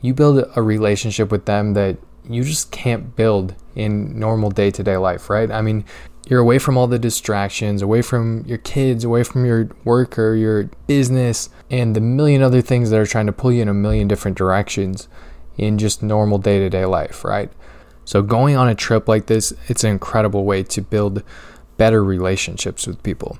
you 0.00 0.14
build 0.14 0.44
a 0.56 0.62
relationship 0.62 1.30
with 1.30 1.44
them 1.44 1.74
that 1.74 1.98
you 2.28 2.42
just 2.42 2.70
can't 2.70 3.14
build 3.16 3.54
in 3.74 4.18
normal 4.18 4.50
day 4.50 4.70
to 4.70 4.82
day 4.82 4.96
life, 4.96 5.30
right? 5.30 5.50
I 5.50 5.62
mean, 5.62 5.84
you're 6.28 6.40
away 6.40 6.58
from 6.58 6.76
all 6.76 6.86
the 6.86 6.98
distractions, 6.98 7.82
away 7.82 8.02
from 8.02 8.44
your 8.46 8.58
kids, 8.58 9.02
away 9.02 9.24
from 9.24 9.44
your 9.44 9.70
work 9.84 10.18
or 10.18 10.34
your 10.34 10.64
business, 10.86 11.48
and 11.70 11.96
the 11.96 12.00
million 12.00 12.42
other 12.42 12.60
things 12.60 12.90
that 12.90 13.00
are 13.00 13.06
trying 13.06 13.26
to 13.26 13.32
pull 13.32 13.50
you 13.50 13.62
in 13.62 13.68
a 13.68 13.74
million 13.74 14.06
different 14.06 14.36
directions 14.36 15.08
in 15.56 15.78
just 15.78 16.02
normal 16.02 16.38
day 16.38 16.58
to 16.58 16.68
day 16.68 16.84
life, 16.84 17.24
right? 17.24 17.50
So, 18.04 18.22
going 18.22 18.56
on 18.56 18.68
a 18.68 18.74
trip 18.74 19.08
like 19.08 19.26
this, 19.26 19.52
it's 19.68 19.84
an 19.84 19.90
incredible 19.90 20.44
way 20.44 20.62
to 20.62 20.80
build 20.80 21.22
better 21.76 22.04
relationships 22.04 22.86
with 22.86 23.02
people. 23.02 23.38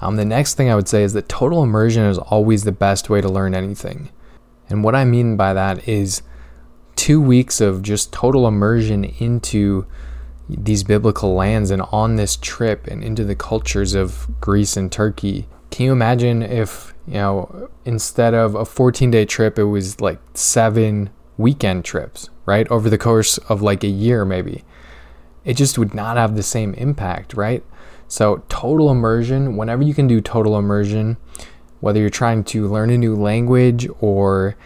Um, 0.00 0.16
the 0.16 0.24
next 0.24 0.54
thing 0.54 0.70
I 0.70 0.74
would 0.74 0.88
say 0.88 1.02
is 1.02 1.12
that 1.12 1.28
total 1.28 1.62
immersion 1.62 2.04
is 2.04 2.18
always 2.18 2.64
the 2.64 2.72
best 2.72 3.10
way 3.10 3.20
to 3.20 3.28
learn 3.28 3.54
anything. 3.54 4.10
And 4.68 4.82
what 4.84 4.94
I 4.94 5.04
mean 5.04 5.36
by 5.36 5.52
that 5.52 5.86
is 5.88 6.22
two 6.96 7.20
weeks 7.20 7.60
of 7.60 7.82
just 7.82 8.12
total 8.12 8.46
immersion 8.46 9.04
into 9.04 9.86
these 10.56 10.82
biblical 10.82 11.34
lands 11.34 11.70
and 11.70 11.82
on 11.92 12.16
this 12.16 12.36
trip 12.36 12.86
and 12.86 13.02
into 13.02 13.24
the 13.24 13.34
cultures 13.34 13.94
of 13.94 14.28
Greece 14.40 14.76
and 14.76 14.90
Turkey. 14.90 15.46
Can 15.70 15.86
you 15.86 15.92
imagine 15.92 16.42
if, 16.42 16.94
you 17.06 17.14
know, 17.14 17.70
instead 17.84 18.34
of 18.34 18.54
a 18.54 18.64
14 18.64 19.10
day 19.10 19.24
trip, 19.24 19.58
it 19.58 19.64
was 19.64 20.00
like 20.00 20.18
seven 20.34 21.10
weekend 21.36 21.84
trips, 21.84 22.28
right? 22.46 22.68
Over 22.70 22.90
the 22.90 22.98
course 22.98 23.38
of 23.38 23.62
like 23.62 23.84
a 23.84 23.88
year, 23.88 24.24
maybe. 24.24 24.64
It 25.44 25.56
just 25.56 25.78
would 25.78 25.94
not 25.94 26.16
have 26.16 26.36
the 26.36 26.42
same 26.42 26.74
impact, 26.74 27.34
right? 27.34 27.64
So, 28.08 28.42
total 28.48 28.90
immersion, 28.90 29.56
whenever 29.56 29.82
you 29.82 29.94
can 29.94 30.06
do 30.06 30.20
total 30.20 30.58
immersion, 30.58 31.16
whether 31.78 32.00
you're 32.00 32.10
trying 32.10 32.44
to 32.44 32.66
learn 32.66 32.90
a 32.90 32.98
new 32.98 33.14
language 33.14 33.88
or 34.00 34.56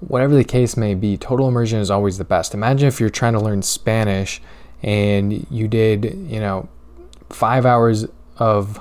whatever 0.00 0.34
the 0.34 0.44
case 0.44 0.76
may 0.76 0.94
be, 0.94 1.16
total 1.16 1.48
immersion 1.48 1.80
is 1.80 1.90
always 1.90 2.18
the 2.18 2.24
best. 2.24 2.54
Imagine 2.54 2.88
if 2.88 3.00
you're 3.00 3.08
trying 3.08 3.32
to 3.32 3.40
learn 3.40 3.62
Spanish 3.62 4.42
and 4.82 5.46
you 5.50 5.68
did, 5.68 6.04
you 6.04 6.40
know, 6.40 6.68
five 7.30 7.66
hours 7.66 8.06
of 8.36 8.80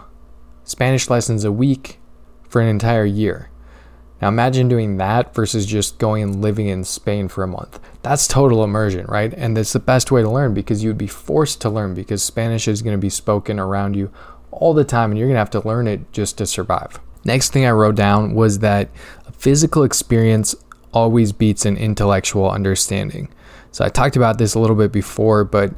Spanish 0.64 1.10
lessons 1.10 1.44
a 1.44 1.52
week 1.52 2.00
for 2.48 2.62
an 2.62 2.68
entire 2.68 3.06
year. 3.06 3.50
Now 4.22 4.30
imagine 4.30 4.68
doing 4.68 4.98
that 4.98 5.36
versus 5.36 5.66
just 5.66 6.00
going 6.00 6.24
and 6.24 6.42
living 6.42 6.68
in 6.68 6.84
Spain 6.84 7.28
for 7.28 7.44
a 7.44 7.48
month. 7.48 7.80
That's 8.02 8.28
total 8.28 8.64
immersion, 8.64 9.06
right? 9.06 9.34
And 9.34 9.56
that's 9.56 9.74
the 9.74 9.80
best 9.80 10.12
way 10.12 10.22
to 10.22 10.30
learn 10.30 10.54
because 10.54 10.84
you'd 10.84 10.98
be 10.98 11.08
forced 11.08 11.62
to 11.62 11.70
learn 11.70 11.94
because 11.94 12.24
Spanish 12.24 12.68
is 12.68 12.82
going 12.82 12.96
to 12.96 13.02
be 13.02 13.10
spoken 13.10 13.60
around 13.60 13.96
you 13.96 14.12
all 14.52 14.74
the 14.74 14.84
time 14.84 15.12
and 15.12 15.20
you're 15.20 15.28
going 15.28 15.36
to 15.36 15.40
have 15.40 15.50
to 15.52 15.68
learn 15.68 15.88
it 15.88 16.12
just 16.12 16.38
to 16.40 16.48
survive. 16.48 17.00
Next 17.26 17.52
thing 17.52 17.66
I 17.66 17.72
wrote 17.72 17.96
down 17.96 18.34
was 18.34 18.60
that 18.60 18.90
a 19.28 19.32
physical 19.32 19.84
experience 19.84 20.56
always 20.94 21.32
beats 21.32 21.66
an 21.66 21.78
intellectual 21.78 22.50
understanding. 22.50 23.30
So 23.72 23.86
I 23.86 23.90
talked 23.90 24.16
about 24.16 24.38
this 24.38 24.54
a 24.54 24.60
little 24.60 24.76
bit 24.76 24.92
before, 24.92 25.44
but 25.44 25.72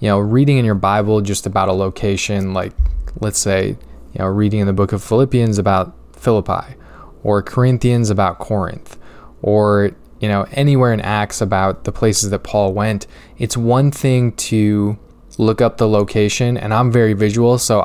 you 0.00 0.08
know, 0.08 0.18
reading 0.18 0.58
in 0.58 0.64
your 0.64 0.74
Bible 0.74 1.20
just 1.20 1.46
about 1.46 1.68
a 1.68 1.72
location, 1.72 2.54
like 2.54 2.72
let's 3.20 3.38
say, 3.38 3.68
you 3.68 4.18
know, 4.18 4.26
reading 4.26 4.60
in 4.60 4.66
the 4.66 4.72
book 4.72 4.92
of 4.92 5.02
Philippians 5.02 5.58
about 5.58 5.94
Philippi, 6.12 6.74
or 7.22 7.42
Corinthians 7.42 8.10
about 8.10 8.38
Corinth, 8.38 8.96
or 9.42 9.92
you 10.20 10.28
know, 10.28 10.46
anywhere 10.52 10.92
in 10.92 11.00
Acts 11.00 11.40
about 11.40 11.84
the 11.84 11.92
places 11.92 12.30
that 12.30 12.40
Paul 12.40 12.72
went. 12.72 13.06
It's 13.38 13.56
one 13.56 13.90
thing 13.90 14.32
to 14.32 14.98
look 15.38 15.60
up 15.60 15.76
the 15.76 15.88
location, 15.88 16.56
and 16.56 16.74
I'm 16.74 16.90
very 16.90 17.12
visual, 17.12 17.58
so 17.58 17.80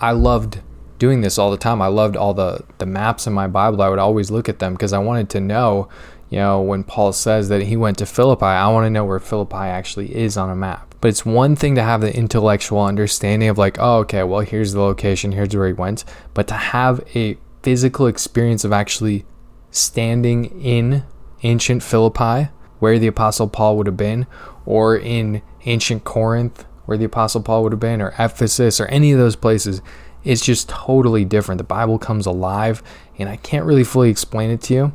I, 0.00 0.12
loved 0.12 0.60
doing 0.98 1.22
this 1.22 1.38
all 1.38 1.50
the 1.50 1.56
time. 1.56 1.80
I 1.80 1.86
loved 1.86 2.16
all 2.16 2.34
the 2.34 2.64
the 2.78 2.86
maps 2.86 3.26
in 3.26 3.32
my 3.32 3.46
Bible. 3.46 3.82
I 3.82 3.88
would 3.88 3.98
always 3.98 4.30
look 4.30 4.48
at 4.48 4.58
them 4.58 4.74
because 4.74 4.92
I 4.92 4.98
wanted 4.98 5.30
to 5.30 5.40
know, 5.40 5.88
you 6.30 6.38
know, 6.38 6.60
when 6.60 6.84
Paul 6.84 7.12
says 7.12 7.48
that 7.48 7.62
he 7.62 7.76
went 7.76 7.98
to 7.98 8.06
Philippi, 8.06 8.44
I 8.44 8.68
want 8.68 8.86
to 8.86 8.90
know 8.90 9.04
where 9.04 9.18
Philippi 9.18 9.56
actually 9.56 10.14
is 10.14 10.36
on 10.36 10.50
a 10.50 10.56
map. 10.56 10.94
But 11.00 11.08
it's 11.08 11.24
one 11.24 11.56
thing 11.56 11.74
to 11.76 11.82
have 11.82 12.00
the 12.00 12.14
intellectual 12.14 12.82
understanding 12.82 13.48
of 13.48 13.56
like, 13.56 13.78
oh, 13.78 13.98
okay, 13.98 14.22
well, 14.24 14.40
here's 14.40 14.72
the 14.72 14.80
location, 14.80 15.32
here's 15.32 15.54
where 15.54 15.68
he 15.68 15.72
went, 15.72 16.04
but 16.34 16.48
to 16.48 16.54
have 16.54 17.00
a 17.14 17.38
physical 17.62 18.06
experience 18.06 18.64
of 18.64 18.72
actually 18.72 19.24
standing 19.70 20.60
in 20.60 21.04
ancient 21.42 21.82
Philippi, 21.82 22.50
where 22.78 22.98
the 22.98 23.06
apostle 23.06 23.48
Paul 23.48 23.76
would 23.76 23.86
have 23.86 23.96
been, 23.96 24.26
or 24.66 24.96
in 24.96 25.42
ancient 25.64 26.04
Corinth, 26.04 26.64
where 26.86 26.98
the 26.98 27.04
apostle 27.04 27.42
Paul 27.42 27.62
would 27.62 27.72
have 27.72 27.80
been, 27.80 28.00
or 28.00 28.14
Ephesus, 28.18 28.80
or 28.80 28.86
any 28.86 29.12
of 29.12 29.18
those 29.18 29.36
places 29.36 29.82
it's 30.24 30.44
just 30.44 30.68
totally 30.68 31.24
different. 31.24 31.58
The 31.58 31.64
Bible 31.64 31.98
comes 31.98 32.26
alive, 32.26 32.82
and 33.18 33.28
I 33.28 33.36
can't 33.36 33.64
really 33.64 33.84
fully 33.84 34.10
explain 34.10 34.50
it 34.50 34.60
to 34.62 34.74
you, 34.74 34.92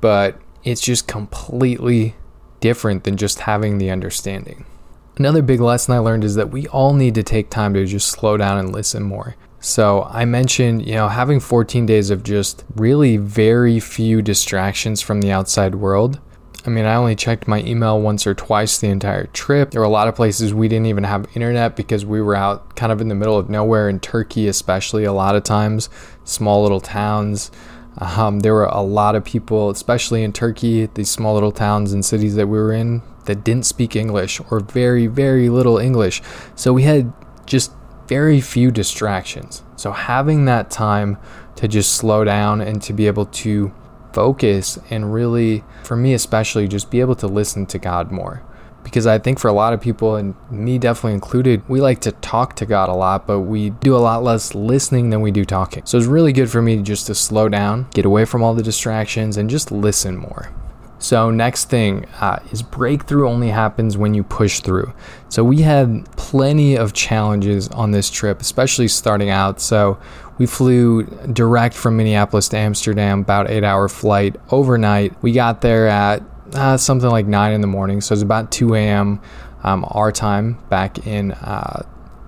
but 0.00 0.38
it's 0.66 0.80
just 0.80 1.06
completely 1.06 2.16
different 2.60 3.04
than 3.04 3.16
just 3.16 3.40
having 3.40 3.78
the 3.78 3.90
understanding. 3.90 4.66
Another 5.16 5.40
big 5.40 5.60
lesson 5.60 5.94
I 5.94 5.98
learned 5.98 6.24
is 6.24 6.34
that 6.34 6.50
we 6.50 6.66
all 6.68 6.92
need 6.92 7.14
to 7.14 7.22
take 7.22 7.48
time 7.48 7.72
to 7.74 7.86
just 7.86 8.08
slow 8.08 8.36
down 8.36 8.58
and 8.58 8.72
listen 8.72 9.02
more. 9.02 9.36
So 9.60 10.02
I 10.10 10.26
mentioned, 10.26 10.86
you 10.86 10.94
know, 10.94 11.08
having 11.08 11.40
14 11.40 11.86
days 11.86 12.10
of 12.10 12.22
just 12.22 12.64
really 12.74 13.16
very 13.16 13.80
few 13.80 14.20
distractions 14.20 15.00
from 15.00 15.22
the 15.22 15.30
outside 15.30 15.76
world 15.76 16.20
I 16.66 16.70
mean, 16.70 16.84
I 16.84 16.96
only 16.96 17.14
checked 17.14 17.46
my 17.46 17.62
email 17.62 18.00
once 18.00 18.26
or 18.26 18.34
twice 18.34 18.78
the 18.78 18.88
entire 18.88 19.26
trip. 19.28 19.70
There 19.70 19.80
were 19.80 19.86
a 19.86 19.90
lot 19.90 20.08
of 20.08 20.16
places 20.16 20.52
we 20.52 20.66
didn't 20.66 20.86
even 20.86 21.04
have 21.04 21.28
internet 21.36 21.76
because 21.76 22.04
we 22.04 22.20
were 22.20 22.34
out 22.34 22.74
kind 22.74 22.90
of 22.90 23.00
in 23.00 23.06
the 23.06 23.14
middle 23.14 23.38
of 23.38 23.48
nowhere 23.48 23.88
in 23.88 24.00
Turkey, 24.00 24.48
especially 24.48 25.04
a 25.04 25.12
lot 25.12 25.36
of 25.36 25.44
times, 25.44 25.88
small 26.24 26.62
little 26.62 26.80
towns. 26.80 27.52
Um, 27.98 28.40
there 28.40 28.52
were 28.54 28.66
a 28.66 28.82
lot 28.82 29.14
of 29.14 29.24
people, 29.24 29.70
especially 29.70 30.22
in 30.22 30.32
Turkey, 30.32 30.86
these 30.86 31.10
small 31.10 31.34
little 31.34 31.52
towns 31.52 31.92
and 31.92 32.04
cities 32.04 32.34
that 32.36 32.46
we 32.46 32.58
were 32.58 32.72
in, 32.72 33.02
that 33.24 33.44
didn't 33.44 33.66
speak 33.66 33.96
English 33.96 34.40
or 34.50 34.60
very, 34.60 35.06
very 35.06 35.48
little 35.48 35.78
English. 35.78 36.22
So 36.54 36.72
we 36.72 36.82
had 36.82 37.12
just 37.46 37.72
very 38.06 38.40
few 38.40 38.70
distractions. 38.70 39.62
So 39.76 39.92
having 39.92 40.44
that 40.44 40.70
time 40.70 41.18
to 41.56 41.68
just 41.68 41.94
slow 41.94 42.24
down 42.24 42.60
and 42.60 42.82
to 42.82 42.92
be 42.92 43.06
able 43.06 43.26
to 43.26 43.72
focus 44.12 44.78
and 44.90 45.12
really, 45.12 45.64
for 45.84 45.96
me 45.96 46.14
especially, 46.14 46.68
just 46.68 46.90
be 46.90 47.00
able 47.00 47.16
to 47.16 47.26
listen 47.26 47.66
to 47.66 47.78
God 47.78 48.10
more. 48.10 48.42
Because 48.86 49.04
I 49.04 49.18
think 49.18 49.40
for 49.40 49.48
a 49.48 49.52
lot 49.52 49.72
of 49.72 49.80
people, 49.80 50.14
and 50.14 50.36
me 50.48 50.78
definitely 50.78 51.14
included, 51.14 51.68
we 51.68 51.80
like 51.80 52.00
to 52.02 52.12
talk 52.12 52.54
to 52.56 52.66
God 52.66 52.88
a 52.88 52.94
lot, 52.94 53.26
but 53.26 53.40
we 53.40 53.70
do 53.70 53.96
a 53.96 53.98
lot 53.98 54.22
less 54.22 54.54
listening 54.54 55.10
than 55.10 55.22
we 55.22 55.32
do 55.32 55.44
talking. 55.44 55.84
So 55.84 55.98
it's 55.98 56.06
really 56.06 56.32
good 56.32 56.48
for 56.48 56.62
me 56.62 56.80
just 56.82 57.08
to 57.08 57.14
slow 57.16 57.48
down, 57.48 57.88
get 57.92 58.04
away 58.04 58.24
from 58.24 58.44
all 58.44 58.54
the 58.54 58.62
distractions, 58.62 59.36
and 59.36 59.50
just 59.50 59.72
listen 59.72 60.16
more. 60.16 60.52
So, 60.98 61.30
next 61.30 61.68
thing 61.68 62.06
uh, 62.20 62.38
is 62.52 62.62
breakthrough 62.62 63.28
only 63.28 63.50
happens 63.50 63.98
when 63.98 64.14
you 64.14 64.22
push 64.22 64.60
through. 64.60 64.94
So, 65.28 65.44
we 65.44 65.60
had 65.60 66.06
plenty 66.16 66.76
of 66.76 66.94
challenges 66.94 67.68
on 67.68 67.90
this 67.90 68.08
trip, 68.08 68.40
especially 68.40 68.88
starting 68.88 69.28
out. 69.28 69.60
So, 69.60 69.98
we 70.38 70.46
flew 70.46 71.02
direct 71.32 71.74
from 71.74 71.98
Minneapolis 71.98 72.48
to 72.50 72.56
Amsterdam, 72.56 73.20
about 73.20 73.50
eight 73.50 73.62
hour 73.62 73.88
flight 73.88 74.36
overnight. 74.50 75.14
We 75.22 75.32
got 75.32 75.60
there 75.60 75.86
at 75.86 76.22
uh, 76.54 76.76
something 76.76 77.10
like 77.10 77.26
nine 77.26 77.52
in 77.52 77.60
the 77.60 77.66
morning, 77.66 78.00
so 78.00 78.12
it's 78.12 78.22
about 78.22 78.50
2 78.52 78.74
a.m. 78.74 79.20
Um, 79.62 79.84
our 79.88 80.12
time 80.12 80.58
back 80.68 81.06
in 81.06 81.32
uh, 81.32 81.82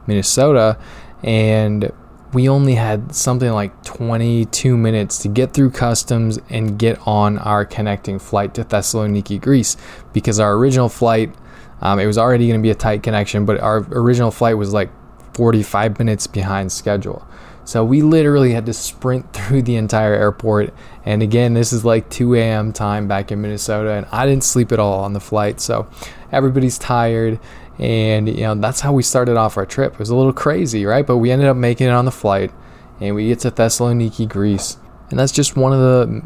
Minnesota, 0.07 0.79
and 1.23 1.93
we 2.33 2.49
only 2.49 2.75
had 2.75 3.15
something 3.15 3.51
like 3.53 3.83
22 3.85 4.77
minutes 4.77 5.19
to 5.21 5.29
get 5.29 5.53
through 5.55 5.71
customs 5.71 6.39
and 6.51 6.79
get 6.79 6.99
on 7.07 7.39
our 7.39 7.65
connecting 7.65 8.19
flight 8.19 8.55
to 8.55 8.65
Thessaloniki, 8.65 9.41
Greece, 9.41 9.77
because 10.13 10.39
our 10.39 10.55
original 10.55 10.89
flight, 10.89 11.35
um, 11.81 11.99
it 11.99 12.07
was 12.07 12.19
already 12.19 12.47
going 12.49 12.61
to 12.61 12.63
be 12.63 12.71
a 12.71 12.75
tight 12.75 13.03
connection, 13.03 13.45
but 13.45 13.61
our 13.61 13.79
original 13.93 14.31
flight 14.31 14.59
was 14.59 14.73
like 14.73 14.91
45 15.35 15.99
minutes 15.99 16.27
behind 16.27 16.73
schedule. 16.73 17.27
So 17.69 17.85
we 17.85 18.01
literally 18.01 18.53
had 18.55 18.65
to 18.65 18.73
sprint 18.73 19.31
through 19.35 19.61
the 19.61 19.77
entire 19.77 20.15
airport. 20.15 20.73
And 21.05 21.23
again, 21.23 21.53
this 21.53 21.71
is 21.71 21.85
like 21.85 22.09
2 22.09 22.35
a.m. 22.37 22.73
time 22.73 23.07
back 23.07 23.31
in 23.31 23.43
Minnesota, 23.43 23.91
and 23.91 24.07
I 24.11 24.25
didn't 24.25 24.45
sleep 24.45 24.73
at 24.73 24.79
all 24.79 25.01
on 25.01 25.13
the 25.13 25.21
flight. 25.21 25.61
So 25.61 25.87
everybody's 26.33 26.79
tired 26.79 27.39
and, 27.79 28.27
you 28.27 28.41
know, 28.41 28.55
that's 28.55 28.81
how 28.81 28.95
we 28.95 29.03
started 29.03 29.37
off 29.37 29.59
our 29.59 29.67
trip. 29.67 29.93
It 29.93 29.99
was 29.99 30.09
a 30.09 30.17
little 30.17 30.33
crazy, 30.33 30.87
right? 30.87 31.07
But 31.07 31.19
we 31.19 31.31
ended 31.31 31.47
up 31.47 31.59
making 31.59 31.89
it 31.89 31.91
on 31.91 32.07
the 32.07 32.11
flight 32.11 32.53
and 33.03 33.15
we 33.15 33.29
get 33.29 33.41
to 33.41 33.51
Thessaloniki, 33.51 34.27
Greece. 34.27 34.79
And 35.11 35.19
that's 35.19 35.31
just 35.31 35.55
one 35.55 35.75
of 35.75 35.79
the 35.79 36.23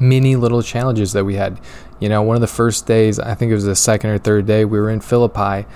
many 0.00 0.34
little 0.34 0.62
challenges 0.62 1.12
that 1.12 1.26
we 1.26 1.34
had. 1.34 1.60
You 2.00 2.08
know, 2.08 2.22
one 2.22 2.36
of 2.36 2.40
the 2.40 2.46
first 2.46 2.86
days, 2.86 3.18
I 3.18 3.34
think 3.34 3.50
it 3.50 3.54
was 3.54 3.66
the 3.66 3.76
second 3.76 4.10
or 4.10 4.18
third 4.18 4.46
day, 4.46 4.64
we 4.64 4.80
were 4.80 4.88
in 4.88 5.00
Philippi. 5.00 5.66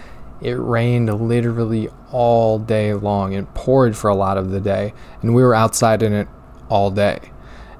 It 0.40 0.54
rained 0.54 1.12
literally 1.28 1.88
all 2.10 2.58
day 2.58 2.94
long. 2.94 3.32
It 3.32 3.52
poured 3.54 3.96
for 3.96 4.08
a 4.08 4.14
lot 4.14 4.38
of 4.38 4.50
the 4.50 4.60
day, 4.60 4.94
and 5.22 5.34
we 5.34 5.42
were 5.42 5.54
outside 5.54 6.02
in 6.02 6.12
it 6.12 6.28
all 6.68 6.90
day. 6.90 7.18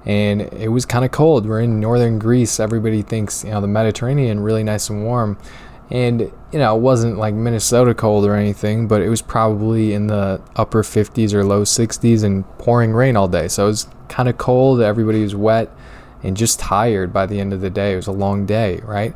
And 0.05 0.43
it 0.43 0.69
was 0.69 0.87
kind 0.87 1.05
of 1.05 1.11
cold. 1.11 1.47
We're 1.47 1.61
in 1.61 1.81
northern 1.81 2.19
Greece. 2.19 2.59
Everybody 2.59 3.03
thinks, 3.03 3.45
you 3.45 3.51
know, 3.51 3.61
the 3.61 3.67
Mediterranean 3.67 4.41
really 4.41 4.65
nice 4.65 4.89
and 4.89 5.05
warm. 5.05 5.39
And, 5.91 6.21
you 6.53 6.59
know, 6.59 6.77
it 6.77 6.81
wasn't 6.81 7.19
like 7.19 7.35
Minnesota 7.35 7.95
cold 7.95 8.25
or 8.25 8.35
anything, 8.35 8.87
but 8.89 9.03
it 9.03 9.09
was 9.09 9.21
probably 9.21 9.93
in 9.93 10.07
the 10.07 10.41
upper 10.57 10.83
50s 10.83 11.35
or 11.35 11.45
low 11.45 11.63
60s 11.63 12.23
and 12.23 12.49
pouring 12.59 12.93
rain 12.93 13.17
all 13.17 13.29
day. 13.29 13.49
So 13.49 13.65
it 13.65 13.69
was 13.69 13.89
kind 14.09 14.29
of 14.29 14.39
cold. 14.39 14.81
Everybody 14.81 15.23
was 15.23 15.35
wet 15.35 15.71
and 16.23 16.37
just 16.37 16.61
tired 16.61 17.13
by 17.13 17.27
the 17.27 17.41
end 17.41 17.53
of 17.53 17.61
the 17.61 17.71
day. 17.71 17.93
It 17.93 17.97
was 17.97 18.07
a 18.07 18.13
long 18.13 18.47
day, 18.47 18.81
right? 18.85 19.15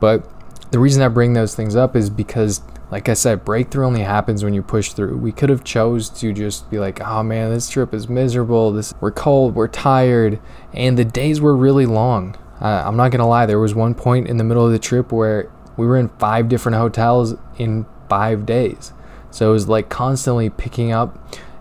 But 0.00 0.28
the 0.72 0.78
reason 0.78 1.02
I 1.02 1.08
bring 1.08 1.34
those 1.34 1.54
things 1.54 1.76
up 1.76 1.94
is 1.94 2.10
because 2.10 2.60
like 2.90 3.08
I 3.08 3.14
said, 3.14 3.44
breakthrough 3.44 3.86
only 3.86 4.02
happens 4.02 4.44
when 4.44 4.54
you 4.54 4.62
push 4.62 4.92
through. 4.92 5.16
We 5.16 5.32
could 5.32 5.48
have 5.48 5.64
chose 5.64 6.08
to 6.10 6.32
just 6.32 6.70
be 6.70 6.78
like, 6.78 7.00
"Oh 7.00 7.22
man, 7.22 7.50
this 7.50 7.68
trip 7.68 7.92
is 7.92 8.08
miserable. 8.08 8.72
This 8.72 8.94
we're 9.00 9.10
cold, 9.10 9.54
we're 9.54 9.68
tired, 9.68 10.38
and 10.72 10.96
the 10.96 11.04
days 11.04 11.40
were 11.40 11.56
really 11.56 11.86
long." 11.86 12.36
Uh, 12.60 12.82
I'm 12.86 12.96
not 12.96 13.10
gonna 13.10 13.28
lie. 13.28 13.46
There 13.46 13.58
was 13.58 13.74
one 13.74 13.94
point 13.94 14.28
in 14.28 14.36
the 14.36 14.44
middle 14.44 14.64
of 14.64 14.72
the 14.72 14.78
trip 14.78 15.12
where 15.12 15.50
we 15.76 15.86
were 15.86 15.96
in 15.96 16.08
five 16.18 16.48
different 16.48 16.76
hotels 16.76 17.34
in 17.58 17.86
five 18.08 18.46
days. 18.46 18.92
So 19.30 19.50
it 19.50 19.52
was 19.52 19.68
like 19.68 19.88
constantly 19.88 20.48
picking 20.48 20.92
up 20.92 21.18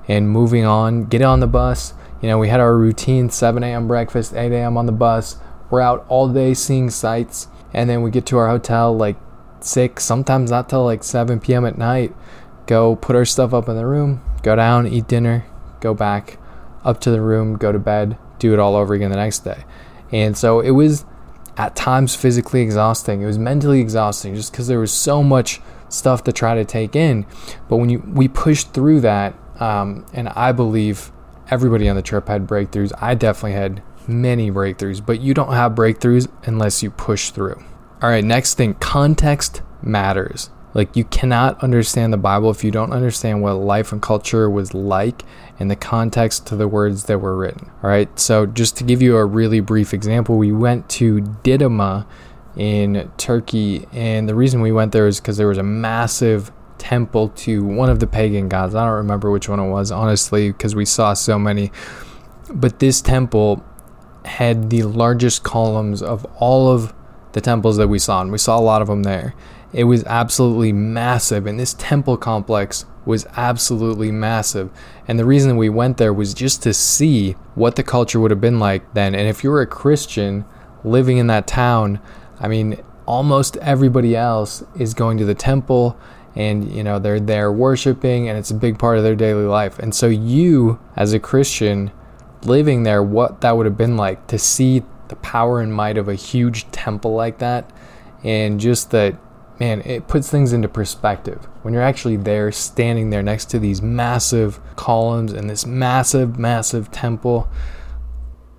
and 0.08 0.29
moving 0.29 0.65
on, 0.65 1.05
get 1.05 1.22
on 1.22 1.39
the 1.39 1.48
bus. 1.48 1.94
You 2.22 2.29
know, 2.29 2.38
we 2.38 2.48
had 2.48 2.60
our 2.60 2.77
routine 2.77 3.29
7 3.29 3.63
a.m. 3.63 3.88
breakfast, 3.88 4.34
8 4.34 4.51
a.m. 4.51 4.77
on 4.77 4.86
the 4.86 4.91
bus. 4.91 5.38
We're 5.70 5.82
out 5.82 6.05
all 6.08 6.29
day 6.29 6.53
seeing 6.53 6.89
sights. 6.89 7.48
And 7.74 7.89
then 7.89 8.01
we 8.01 8.12
get 8.12 8.25
to 8.27 8.38
our 8.38 8.48
hotel 8.48 8.96
like 8.96 9.17
6, 9.64 10.04
sometimes 10.04 10.52
not 10.52 10.70
till 10.70 10.84
like 10.84 11.04
7 11.04 11.40
p.m. 11.40 11.66
at 11.66 11.78
night. 11.78 12.14
Go 12.66 12.96
put 12.96 13.16
our 13.16 13.26
stuff 13.26 13.54
up 13.54 13.70
in 13.70 13.76
the 13.76 13.86
room, 13.86 14.22
go 14.42 14.56
down, 14.56 14.88
eat 14.88 15.08
dinner, 15.08 15.46
go 15.82 15.94
back 15.94 16.40
up 16.84 17.00
to 17.02 17.12
the 17.12 17.22
room, 17.22 17.58
go 17.58 17.72
to 17.72 17.80
bed, 17.80 18.18
do 18.40 18.54
it 18.54 18.60
all 18.60 18.76
over 18.76 18.94
again 18.94 19.12
the 19.12 19.18
next 19.18 19.40
day. 19.40 19.64
And 20.12 20.38
so 20.38 20.60
it 20.60 20.72
was 20.72 21.06
at 21.58 21.76
times 21.76 22.16
physically 22.16 22.62
exhausting. 22.62 23.22
It 23.22 23.26
was 23.26 23.38
mentally 23.38 23.80
exhausting 23.80 24.36
just 24.36 24.52
because 24.52 24.68
there 24.68 24.80
was 24.80 24.92
so 24.92 25.24
much 25.24 25.62
stuff 25.90 26.24
to 26.26 26.34
try 26.34 26.56
to 26.56 26.66
take 26.66 26.96
in. 26.96 27.26
But 27.70 27.78
when 27.78 27.90
you 27.90 28.00
we 28.00 28.28
pushed 28.28 28.74
through 28.74 29.02
that, 29.02 29.36
um, 29.60 30.06
and 30.14 30.30
I 30.30 30.52
believe 30.52 31.12
everybody 31.50 31.88
on 31.88 31.96
the 31.96 32.02
trip 32.02 32.28
had 32.28 32.48
breakthroughs. 32.48 32.92
I 33.00 33.16
definitely 33.16 33.54
had 33.54 33.84
many 34.08 34.52
breakthroughs, 34.52 35.06
but 35.06 35.22
you 35.22 35.34
don't 35.34 35.54
have 35.54 35.74
breakthroughs 35.74 36.28
unless 36.44 36.84
you 36.84 36.92
push 36.92 37.30
through. 37.30 37.64
All 38.02 38.10
right, 38.10 38.24
next 38.24 38.56
thing, 38.56 38.74
context 38.75 39.62
matters. 39.82 40.50
Like, 40.74 40.98
you 40.98 41.06
cannot 41.06 41.64
understand 41.64 42.12
the 42.12 42.18
Bible 42.18 42.52
if 42.52 42.62
you 42.62 42.70
don't 42.70 42.92
understand 42.92 43.42
what 43.42 43.54
life 43.54 43.94
and 43.94 44.02
culture 44.02 44.50
was 44.50 44.74
like 44.74 45.24
and 45.58 45.72
the 45.72 45.78
context 45.78 46.46
to 46.48 46.58
the 46.58 46.68
words 46.68 47.06
that 47.06 47.20
were 47.20 47.38
written. 47.38 47.72
All 47.82 47.90
right. 47.90 48.20
So, 48.20 48.46
just 48.46 48.75
to 48.78 48.84
give 48.84 49.02
you 49.02 49.16
a 49.16 49.25
really 49.25 49.62
brief 49.62 49.94
example, 49.94 50.38
we 50.38 50.52
went 50.52 50.90
to 50.90 51.22
Didyma 51.22 52.06
in 52.58 53.10
Turkey, 53.18 53.88
and 53.94 54.28
the 54.28 54.36
reason 54.36 54.60
we 54.60 54.74
went 54.74 54.92
there 54.92 55.08
is 55.08 55.22
because 55.22 55.38
there 55.38 55.48
was 55.48 55.58
a 55.58 55.64
massive 55.64 56.52
temple 56.78 57.30
to 57.30 57.64
one 57.64 57.90
of 57.90 58.02
the 58.02 58.08
pagan 58.08 58.50
gods. 58.50 58.75
I 58.75 58.86
don't 58.86 58.96
remember 58.96 59.32
which 59.32 59.48
one 59.48 59.62
it 59.62 59.70
was, 59.70 59.92
honestly, 59.92 60.52
because 60.52 60.75
we 60.75 60.84
saw 60.84 61.14
so 61.14 61.40
many. 61.40 61.72
But 62.54 62.80
this 62.80 63.02
temple 63.02 63.64
had 64.25 64.70
the 64.70 64.84
largest 64.84 65.44
columns 65.44 66.02
of 66.02 66.25
all 66.38 66.70
of 66.70 66.94
the 67.36 67.42
temples 67.42 67.75
that 67.75 67.89
we 67.89 68.00
saw, 68.00 68.22
and 68.22 68.32
we 68.32 68.38
saw 68.38 68.58
a 68.58 68.62
lot 68.62 68.82
of 68.82 68.88
them 68.88 69.04
there. 69.04 69.36
It 69.74 69.84
was 69.84 70.06
absolutely 70.06 70.72
massive, 70.72 71.46
and 71.46 71.60
this 71.60 71.74
temple 71.74 72.15
complex 72.15 72.86
was 73.06 73.27
absolutely 73.36 74.10
massive. 74.10 74.72
And 75.06 75.20
the 75.20 75.25
reason 75.25 75.58
we 75.58 75.68
went 75.68 75.98
there 75.98 76.13
was 76.13 76.34
just 76.34 76.63
to 76.63 76.74
see 76.74 77.34
what 77.54 77.75
the 77.75 77.84
culture 77.84 78.22
would 78.22 78.32
have 78.32 78.39
been 78.39 78.58
like 78.58 78.94
then. 78.94 79.13
And 79.13 79.27
if 79.27 79.44
you 79.44 79.51
were 79.51 79.60
a 79.60 79.68
Christian 79.68 80.46
living 80.86 81.18
in 81.18 81.27
that 81.27 81.46
town, 81.46 82.00
I 82.39 82.48
mean, 82.48 82.82
almost 83.06 83.58
everybody 83.58 84.15
else 84.15 84.63
is 84.80 84.94
going 84.94 85.18
to 85.18 85.25
the 85.25 85.36
temple 85.36 86.00
and 86.38 86.70
you 86.72 86.84
know 86.84 87.00
they're 87.00 87.20
there 87.20 87.51
worshiping 87.51 88.27
and 88.27 88.38
it's 88.38 88.51
a 88.51 88.56
big 88.56 88.80
part 88.80 88.98
of 88.98 89.04
their 89.04 89.15
daily 89.15 89.46
life. 89.46 89.77
And 89.77 89.94
so 89.94 90.08
you 90.08 90.80
as 90.96 91.12
a 91.12 91.20
Christian 91.20 91.92
living 92.44 92.84
there 92.84 93.04
what 93.04 93.42
that 93.42 93.58
would 93.58 93.65
have 93.65 93.77
been 93.77 93.98
like 93.98 94.25
to 94.27 94.39
see 94.39 94.84
the 95.10 95.16
power 95.18 95.60
and 95.60 95.74
might 95.74 95.98
of 95.98 96.08
a 96.08 96.16
huge 96.16 96.70
temple 96.72 97.14
like 97.14 97.40
that 97.40 97.72
and 98.24 98.60
just 98.60 98.92
that 98.92 99.18
man, 99.60 99.82
it 99.82 100.08
puts 100.08 100.30
things 100.30 100.54
into 100.54 100.68
perspective. 100.68 101.48
When 101.62 101.74
you're 101.74 101.84
actually 101.84 102.18
there, 102.18 102.52
standing 102.52 103.10
there 103.10 103.24
next 103.24 103.46
to 103.52 103.60
these 103.60 103.82
massive 103.82 104.60
columns 104.76 105.32
and 105.32 105.50
this 105.50 105.66
massive, 105.66 106.38
massive 106.38 106.92
temple, 106.92 107.48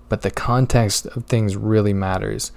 but 0.09 0.21
the 0.21 0.31
context 0.31 1.05
of 1.07 1.25
things 1.25 1.55
really 1.55 1.93
matters. 1.93 2.51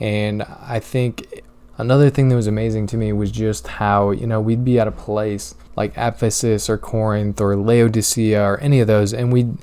And 0.00 0.42
I 0.42 0.80
think 0.80 1.42
another 1.78 2.10
thing 2.10 2.28
that 2.28 2.36
was 2.36 2.46
amazing 2.46 2.86
to 2.88 2.96
me 2.96 3.12
was 3.12 3.30
just 3.30 3.66
how, 3.66 4.10
you 4.10 4.26
know, 4.26 4.40
we'd 4.40 4.64
be 4.64 4.78
at 4.78 4.88
a 4.88 4.92
place 4.92 5.54
like 5.76 5.92
Ephesus 5.96 6.68
or 6.68 6.76
Corinth 6.76 7.40
or 7.40 7.56
Laodicea 7.56 8.42
or 8.42 8.58
any 8.58 8.80
of 8.80 8.86
those, 8.86 9.14
and 9.14 9.32
we'd, 9.32 9.58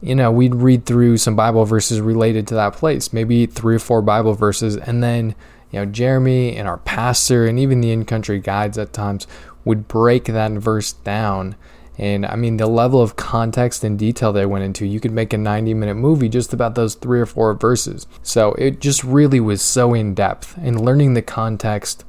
you 0.00 0.14
know, 0.14 0.30
we'd 0.30 0.54
read 0.54 0.86
through 0.86 1.18
some 1.18 1.36
Bible 1.36 1.64
verses 1.64 2.00
related 2.00 2.46
to 2.48 2.54
that 2.54 2.74
place, 2.74 3.12
maybe 3.12 3.46
three 3.46 3.76
or 3.76 3.80
four 3.80 4.02
Bible 4.02 4.34
verses, 4.34 4.76
and 4.76 5.02
then, 5.02 5.34
you 5.70 5.80
know, 5.80 5.86
Jeremy 5.86 6.56
and 6.56 6.66
our 6.66 6.78
pastor 6.78 7.46
and 7.46 7.58
even 7.58 7.80
the 7.80 7.92
in 7.92 8.04
country 8.04 8.40
guides 8.40 8.78
at 8.78 8.92
times 8.92 9.26
would 9.64 9.88
break 9.88 10.24
that 10.24 10.52
verse 10.52 10.92
down 10.92 11.54
and 12.00 12.24
I 12.24 12.34
mean, 12.34 12.56
the 12.56 12.66
level 12.66 13.02
of 13.02 13.16
context 13.16 13.84
and 13.84 13.98
detail 13.98 14.32
they 14.32 14.46
went 14.46 14.64
into, 14.64 14.86
you 14.86 15.00
could 15.00 15.12
make 15.12 15.34
a 15.34 15.38
90 15.38 15.74
minute 15.74 15.96
movie 15.96 16.30
just 16.30 16.54
about 16.54 16.74
those 16.74 16.94
three 16.94 17.20
or 17.20 17.26
four 17.26 17.52
verses. 17.52 18.06
So 18.22 18.54
it 18.54 18.80
just 18.80 19.04
really 19.04 19.38
was 19.38 19.60
so 19.60 19.92
in 19.92 20.14
depth, 20.14 20.56
and 20.56 20.80
learning 20.80 21.12
the 21.12 21.20
context 21.20 22.06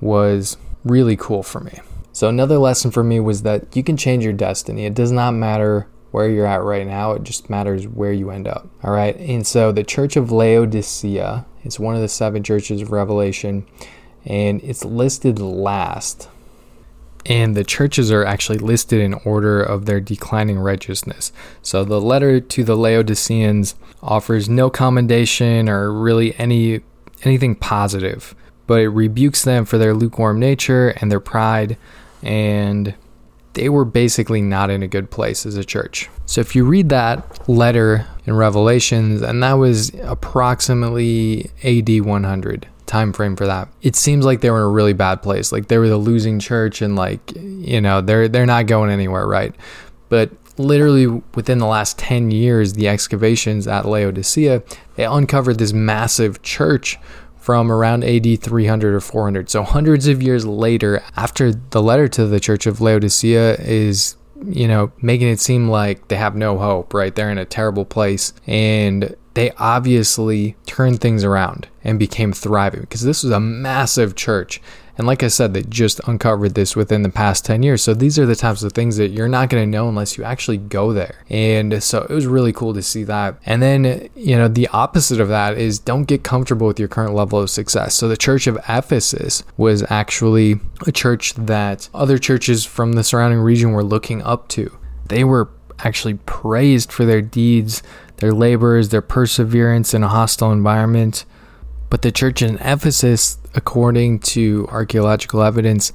was 0.00 0.56
really 0.82 1.14
cool 1.14 1.42
for 1.42 1.60
me. 1.60 1.80
So, 2.10 2.28
another 2.28 2.56
lesson 2.56 2.90
for 2.90 3.04
me 3.04 3.20
was 3.20 3.42
that 3.42 3.76
you 3.76 3.82
can 3.82 3.98
change 3.98 4.24
your 4.24 4.32
destiny. 4.32 4.86
It 4.86 4.94
does 4.94 5.12
not 5.12 5.32
matter 5.32 5.88
where 6.14 6.28
you're 6.28 6.46
at 6.46 6.62
right 6.62 6.86
now, 6.86 7.10
it 7.10 7.24
just 7.24 7.50
matters 7.50 7.88
where 7.88 8.12
you 8.12 8.30
end 8.30 8.46
up. 8.46 8.68
All 8.84 8.92
right. 8.92 9.16
And 9.16 9.44
so, 9.44 9.72
the 9.72 9.82
Church 9.82 10.14
of 10.14 10.30
Laodicea 10.30 11.44
is 11.64 11.80
one 11.80 11.96
of 11.96 12.00
the 12.00 12.08
seven 12.08 12.44
churches 12.44 12.82
of 12.82 12.92
Revelation, 12.92 13.66
and 14.24 14.62
it's 14.62 14.84
listed 14.84 15.40
last 15.40 16.28
and 17.26 17.56
the 17.56 17.64
churches 17.64 18.12
are 18.12 18.24
actually 18.24 18.58
listed 18.58 19.00
in 19.00 19.14
order 19.24 19.62
of 19.62 19.86
their 19.86 19.98
declining 19.98 20.58
righteousness. 20.58 21.32
So 21.62 21.82
the 21.82 21.98
letter 21.98 22.38
to 22.38 22.64
the 22.64 22.76
Laodiceans 22.76 23.74
offers 24.02 24.46
no 24.46 24.68
commendation 24.68 25.68
or 25.70 25.90
really 25.90 26.34
any 26.38 26.82
anything 27.22 27.54
positive, 27.54 28.34
but 28.66 28.80
it 28.80 28.88
rebukes 28.88 29.42
them 29.42 29.64
for 29.64 29.78
their 29.78 29.94
lukewarm 29.94 30.38
nature 30.38 30.90
and 31.00 31.10
their 31.10 31.18
pride 31.18 31.78
and 32.22 32.94
they 33.54 33.68
were 33.68 33.84
basically 33.84 34.42
not 34.42 34.70
in 34.70 34.82
a 34.82 34.88
good 34.88 35.10
place 35.10 35.46
as 35.46 35.56
a 35.56 35.64
church. 35.64 36.10
So 36.26 36.40
if 36.40 36.54
you 36.54 36.64
read 36.64 36.88
that 36.90 37.48
letter 37.48 38.06
in 38.26 38.34
Revelations 38.34 39.22
and 39.22 39.42
that 39.42 39.54
was 39.54 39.92
approximately 40.02 41.50
AD 41.62 42.00
100 42.00 42.68
time 42.86 43.12
frame 43.12 43.34
for 43.34 43.46
that. 43.46 43.68
It 43.82 43.96
seems 43.96 44.24
like 44.24 44.40
they 44.40 44.50
were 44.50 44.58
in 44.58 44.64
a 44.64 44.68
really 44.68 44.92
bad 44.92 45.22
place. 45.22 45.52
Like 45.52 45.68
they 45.68 45.78
were 45.78 45.88
the 45.88 45.96
losing 45.96 46.38
church 46.38 46.82
and 46.82 46.96
like, 46.96 47.32
you 47.34 47.80
know, 47.80 48.00
they're 48.00 48.28
they're 48.28 48.46
not 48.46 48.66
going 48.66 48.90
anywhere, 48.90 49.26
right? 49.26 49.54
But 50.08 50.30
literally 50.58 51.06
within 51.34 51.58
the 51.58 51.66
last 51.66 51.98
10 51.98 52.30
years, 52.30 52.74
the 52.74 52.88
excavations 52.88 53.66
at 53.66 53.86
Laodicea, 53.86 54.62
they 54.96 55.04
uncovered 55.04 55.58
this 55.58 55.72
massive 55.72 56.42
church 56.42 56.98
from 57.44 57.70
around 57.70 58.04
AD 58.04 58.40
300 58.40 58.94
or 58.94 59.00
400. 59.00 59.50
So 59.50 59.62
hundreds 59.64 60.08
of 60.08 60.22
years 60.22 60.46
later, 60.46 61.02
after 61.14 61.52
the 61.52 61.82
letter 61.82 62.08
to 62.08 62.26
the 62.26 62.40
church 62.40 62.66
of 62.66 62.80
Laodicea 62.80 63.56
is 63.60 64.16
you 64.46 64.66
know, 64.66 64.92
making 65.00 65.28
it 65.28 65.40
seem 65.40 65.68
like 65.68 66.08
they 66.08 66.16
have 66.16 66.34
no 66.34 66.58
hope, 66.58 66.94
right? 66.94 67.14
They're 67.14 67.30
in 67.30 67.38
a 67.38 67.44
terrible 67.44 67.84
place. 67.84 68.32
And 68.46 69.14
they 69.34 69.50
obviously 69.52 70.56
turned 70.66 71.00
things 71.00 71.22
around 71.22 71.68
and 71.82 71.98
became 71.98 72.32
thriving 72.32 72.80
because 72.80 73.02
this 73.02 73.22
was 73.22 73.32
a 73.32 73.40
massive 73.40 74.14
church. 74.14 74.62
And 74.96 75.06
like 75.06 75.22
I 75.22 75.28
said, 75.28 75.54
they 75.54 75.62
just 75.62 76.00
uncovered 76.06 76.54
this 76.54 76.76
within 76.76 77.02
the 77.02 77.08
past 77.08 77.44
10 77.44 77.62
years. 77.62 77.82
So 77.82 77.94
these 77.94 78.18
are 78.18 78.26
the 78.26 78.36
types 78.36 78.62
of 78.62 78.72
things 78.72 78.96
that 78.96 79.08
you're 79.08 79.28
not 79.28 79.50
going 79.50 79.62
to 79.62 79.70
know 79.70 79.88
unless 79.88 80.16
you 80.16 80.24
actually 80.24 80.58
go 80.58 80.92
there. 80.92 81.24
And 81.28 81.82
so 81.82 82.02
it 82.02 82.10
was 82.10 82.26
really 82.26 82.52
cool 82.52 82.74
to 82.74 82.82
see 82.82 83.04
that. 83.04 83.36
And 83.44 83.62
then, 83.62 84.08
you 84.14 84.36
know, 84.36 84.48
the 84.48 84.68
opposite 84.68 85.20
of 85.20 85.28
that 85.28 85.58
is 85.58 85.78
don't 85.78 86.04
get 86.04 86.22
comfortable 86.22 86.66
with 86.66 86.78
your 86.78 86.88
current 86.88 87.14
level 87.14 87.40
of 87.40 87.50
success. 87.50 87.94
So 87.94 88.08
the 88.08 88.16
church 88.16 88.46
of 88.46 88.58
Ephesus 88.68 89.42
was 89.56 89.84
actually 89.90 90.60
a 90.86 90.92
church 90.92 91.34
that 91.34 91.88
other 91.92 92.18
churches 92.18 92.64
from 92.64 92.92
the 92.92 93.04
surrounding 93.04 93.40
region 93.40 93.72
were 93.72 93.84
looking 93.84 94.22
up 94.22 94.48
to. 94.48 94.76
They 95.06 95.24
were 95.24 95.50
actually 95.80 96.14
praised 96.24 96.92
for 96.92 97.04
their 97.04 97.20
deeds 97.20 97.82
their 98.18 98.32
labors, 98.32 98.88
their 98.88 99.02
perseverance 99.02 99.94
in 99.94 100.02
a 100.02 100.08
hostile 100.08 100.52
environment. 100.52 101.24
But 101.90 102.02
the 102.02 102.12
church 102.12 102.42
in 102.42 102.58
Ephesus, 102.58 103.38
according 103.54 104.20
to 104.20 104.66
archaeological 104.70 105.42
evidence, 105.42 105.92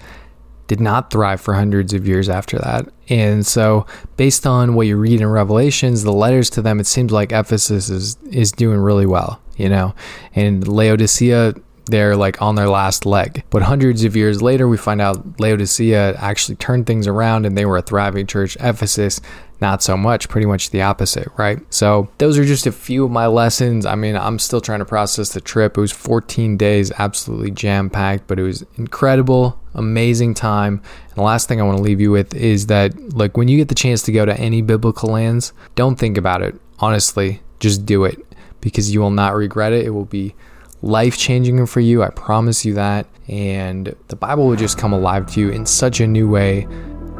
did 0.68 0.80
not 0.80 1.12
thrive 1.12 1.42
for 1.42 1.56
hundreds 1.56 1.94
of 1.94 2.08
years 2.08 2.30
after 2.30 2.60
that. 2.60 2.88
And 3.10 3.46
so, 3.46 3.88
based 4.18 4.46
on 4.46 4.76
what 4.76 4.86
you 4.86 4.98
read 4.98 5.20
in 5.20 5.28
Revelations, 5.28 6.04
the 6.04 6.14
letters 6.14 6.50
to 6.52 6.62
them, 6.62 6.80
it 6.80 6.86
seems 6.86 7.12
like 7.12 7.32
Ephesus 7.32 7.90
is, 7.90 8.18
is 8.32 8.52
doing 8.52 8.78
really 8.80 9.08
well, 9.08 9.42
you 9.58 9.68
know. 9.68 9.96
And 10.36 10.68
Laodicea, 10.68 11.56
they're 11.88 12.16
like 12.16 12.40
on 12.40 12.54
their 12.54 12.70
last 12.70 13.08
leg. 13.08 13.44
But 13.50 13.64
hundreds 13.64 14.04
of 14.04 14.16
years 14.16 14.44
later, 14.44 14.68
we 14.68 14.78
find 14.78 15.02
out 15.02 15.40
Laodicea 15.40 16.16
actually 16.18 16.56
turned 16.58 16.86
things 16.86 17.08
around 17.08 17.48
and 17.48 17.58
they 17.58 17.66
were 17.66 17.78
a 17.78 17.82
thriving 17.82 18.28
church. 18.28 18.56
Ephesus 18.60 19.20
not 19.62 19.84
so 19.84 19.98
much, 19.98 20.30
pretty 20.30 20.48
much 20.48 20.70
the 20.70 20.82
opposite, 20.82 21.28
right? 21.38 21.60
So, 21.74 22.10
those 22.18 22.38
are 22.38 22.46
just 22.46 22.66
a 22.66 22.72
few 22.72 23.06
of 23.06 23.12
my 23.12 23.28
lessons. 23.28 23.86
I 23.86 23.96
mean, 23.96 24.16
I'm 24.16 24.40
still 24.40 24.62
trying 24.62 24.80
to 24.80 24.86
process 24.86 25.34
the 25.34 25.42
trip. 25.42 25.78
It 25.78 25.82
was 25.82 25.92
14 25.92 26.58
days, 26.58 26.92
absolutely 26.98 27.52
jam 27.52 27.90
packed, 27.90 28.28
but 28.28 28.40
it 28.40 28.44
was 28.44 28.66
incredible, 28.78 29.60
amazing 29.74 30.34
time. 30.34 30.82
And 31.10 31.16
the 31.16 31.24
last 31.24 31.48
thing 31.48 31.60
I 31.60 31.64
want 31.64 31.78
to 31.78 31.84
leave 31.84 32.02
you 32.02 32.12
with 32.12 32.34
is 32.34 32.68
that, 32.68 33.14
like, 33.14 33.38
when 33.38 33.48
you 33.48 33.58
get 33.58 33.68
the 33.68 33.76
chance 33.76 34.02
to 34.04 34.12
go 34.12 34.26
to 34.26 34.38
any 34.40 34.62
biblical 34.62 35.12
lands, 35.12 35.54
don't 35.76 35.98
think 35.98 36.18
about 36.18 36.42
it. 36.42 36.60
Honestly, 36.80 37.42
just 37.60 37.86
do 37.86 38.06
it 38.06 38.26
because 38.62 38.94
you 38.94 39.02
will 39.02 39.12
not 39.12 39.36
regret 39.36 39.74
it. 39.74 39.86
It 39.86 39.92
will 39.92 40.06
be 40.06 40.36
life 40.82 41.18
changing 41.18 41.66
for 41.66 41.80
you. 41.80 42.04
I 42.04 42.10
promise 42.10 42.66
you 42.66 42.74
that. 42.76 43.08
And 43.28 43.96
the 44.08 44.16
Bible 44.16 44.48
will 44.48 44.56
just 44.56 44.78
come 44.78 44.94
alive 44.94 45.28
to 45.34 45.40
you 45.40 45.50
in 45.50 45.66
such 45.66 46.00
a 46.00 46.08
new 46.08 46.30
way 46.30 46.68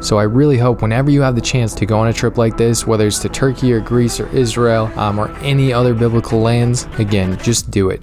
so 0.00 0.18
I 0.18 0.22
really 0.22 0.56
hope 0.56 0.80
whenever 0.80 1.10
you 1.10 1.20
have 1.20 1.34
the 1.34 1.40
chance 1.40 1.74
to 1.74 1.86
go 1.86 1.98
on 1.98 2.08
a 2.08 2.12
trip 2.12 2.38
like 2.38 2.56
this, 2.56 2.86
whether 2.86 3.06
it's 3.06 3.18
to 3.20 3.28
Turkey 3.28 3.72
or 3.72 3.80
Greece 3.80 4.18
or 4.18 4.28
Israel 4.34 4.90
um, 4.98 5.18
or 5.18 5.30
any 5.38 5.72
other 5.72 5.94
biblical 5.94 6.40
lands, 6.40 6.86
again, 6.98 7.38
just 7.38 7.70
do 7.70 7.90
it. 7.90 8.02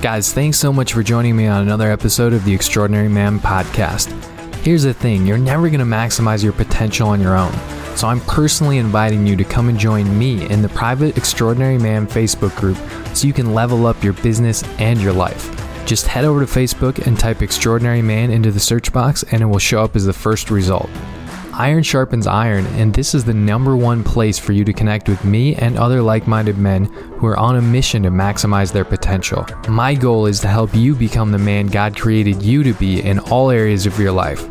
Guys, 0.00 0.32
thanks 0.32 0.58
so 0.58 0.72
much 0.72 0.92
for 0.92 1.02
joining 1.02 1.36
me 1.36 1.46
on 1.46 1.62
another 1.62 1.90
episode 1.90 2.32
of 2.32 2.44
the 2.44 2.54
Extraordinary 2.54 3.08
Man 3.08 3.38
podcast. 3.38 4.10
Here's 4.62 4.84
the 4.84 4.94
thing 4.94 5.26
you're 5.26 5.38
never 5.38 5.68
going 5.68 5.80
to 5.80 5.84
maximize 5.84 6.42
your 6.42 6.52
potential 6.52 7.08
on 7.08 7.20
your 7.20 7.36
own. 7.36 7.52
So 7.96 8.08
I'm 8.08 8.20
personally 8.20 8.78
inviting 8.78 9.26
you 9.26 9.36
to 9.36 9.44
come 9.44 9.68
and 9.68 9.78
join 9.78 10.18
me 10.18 10.48
in 10.50 10.62
the 10.62 10.68
private 10.68 11.16
Extraordinary 11.16 11.78
Man 11.78 12.06
Facebook 12.06 12.56
group 12.56 12.76
so 13.14 13.26
you 13.26 13.32
can 13.32 13.54
level 13.54 13.86
up 13.86 14.02
your 14.02 14.12
business 14.14 14.62
and 14.78 15.00
your 15.00 15.12
life. 15.12 15.50
Just 15.86 16.06
head 16.06 16.24
over 16.24 16.40
to 16.40 16.46
Facebook 16.46 17.06
and 17.06 17.18
type 17.18 17.42
Extraordinary 17.42 18.02
Man 18.02 18.30
into 18.30 18.50
the 18.50 18.60
search 18.60 18.92
box, 18.92 19.24
and 19.30 19.42
it 19.42 19.46
will 19.46 19.58
show 19.58 19.82
up 19.82 19.96
as 19.96 20.06
the 20.06 20.12
first 20.12 20.50
result. 20.50 20.88
Iron 21.54 21.82
sharpens 21.82 22.26
iron, 22.26 22.64
and 22.78 22.94
this 22.94 23.14
is 23.14 23.24
the 23.24 23.34
number 23.34 23.76
one 23.76 24.02
place 24.02 24.38
for 24.38 24.52
you 24.52 24.64
to 24.64 24.72
connect 24.72 25.06
with 25.06 25.22
me 25.22 25.54
and 25.56 25.76
other 25.76 26.00
like 26.00 26.26
minded 26.26 26.56
men 26.56 26.86
who 26.86 27.26
are 27.26 27.36
on 27.36 27.56
a 27.56 27.62
mission 27.62 28.02
to 28.04 28.10
maximize 28.10 28.72
their 28.72 28.86
potential. 28.86 29.46
My 29.68 29.94
goal 29.94 30.24
is 30.24 30.40
to 30.40 30.48
help 30.48 30.74
you 30.74 30.94
become 30.94 31.30
the 31.30 31.38
man 31.38 31.66
God 31.66 31.94
created 31.94 32.42
you 32.42 32.62
to 32.62 32.72
be 32.72 33.02
in 33.02 33.18
all 33.18 33.50
areas 33.50 33.84
of 33.84 33.98
your 33.98 34.12
life. 34.12 34.48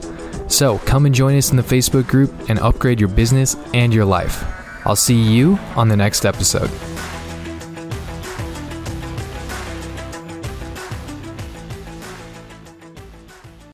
So 0.48 0.78
come 0.80 1.08
and 1.08 1.16
join 1.16 1.36
us 1.38 1.50
in 1.50 1.58
the 1.58 1.64
Facebook 1.64 2.08
group 2.08 2.32
and 2.50 2.60
upgrade 2.60 3.00
your 3.00 3.10
business 3.10 3.56
and 3.74 3.92
your 3.92 4.06
life. 4.06 4.44
I'll 4.86 4.96
see 4.96 5.20
you 5.20 5.58
on 5.76 5.88
the 5.88 5.98
next 5.98 6.24
episode. 6.24 6.70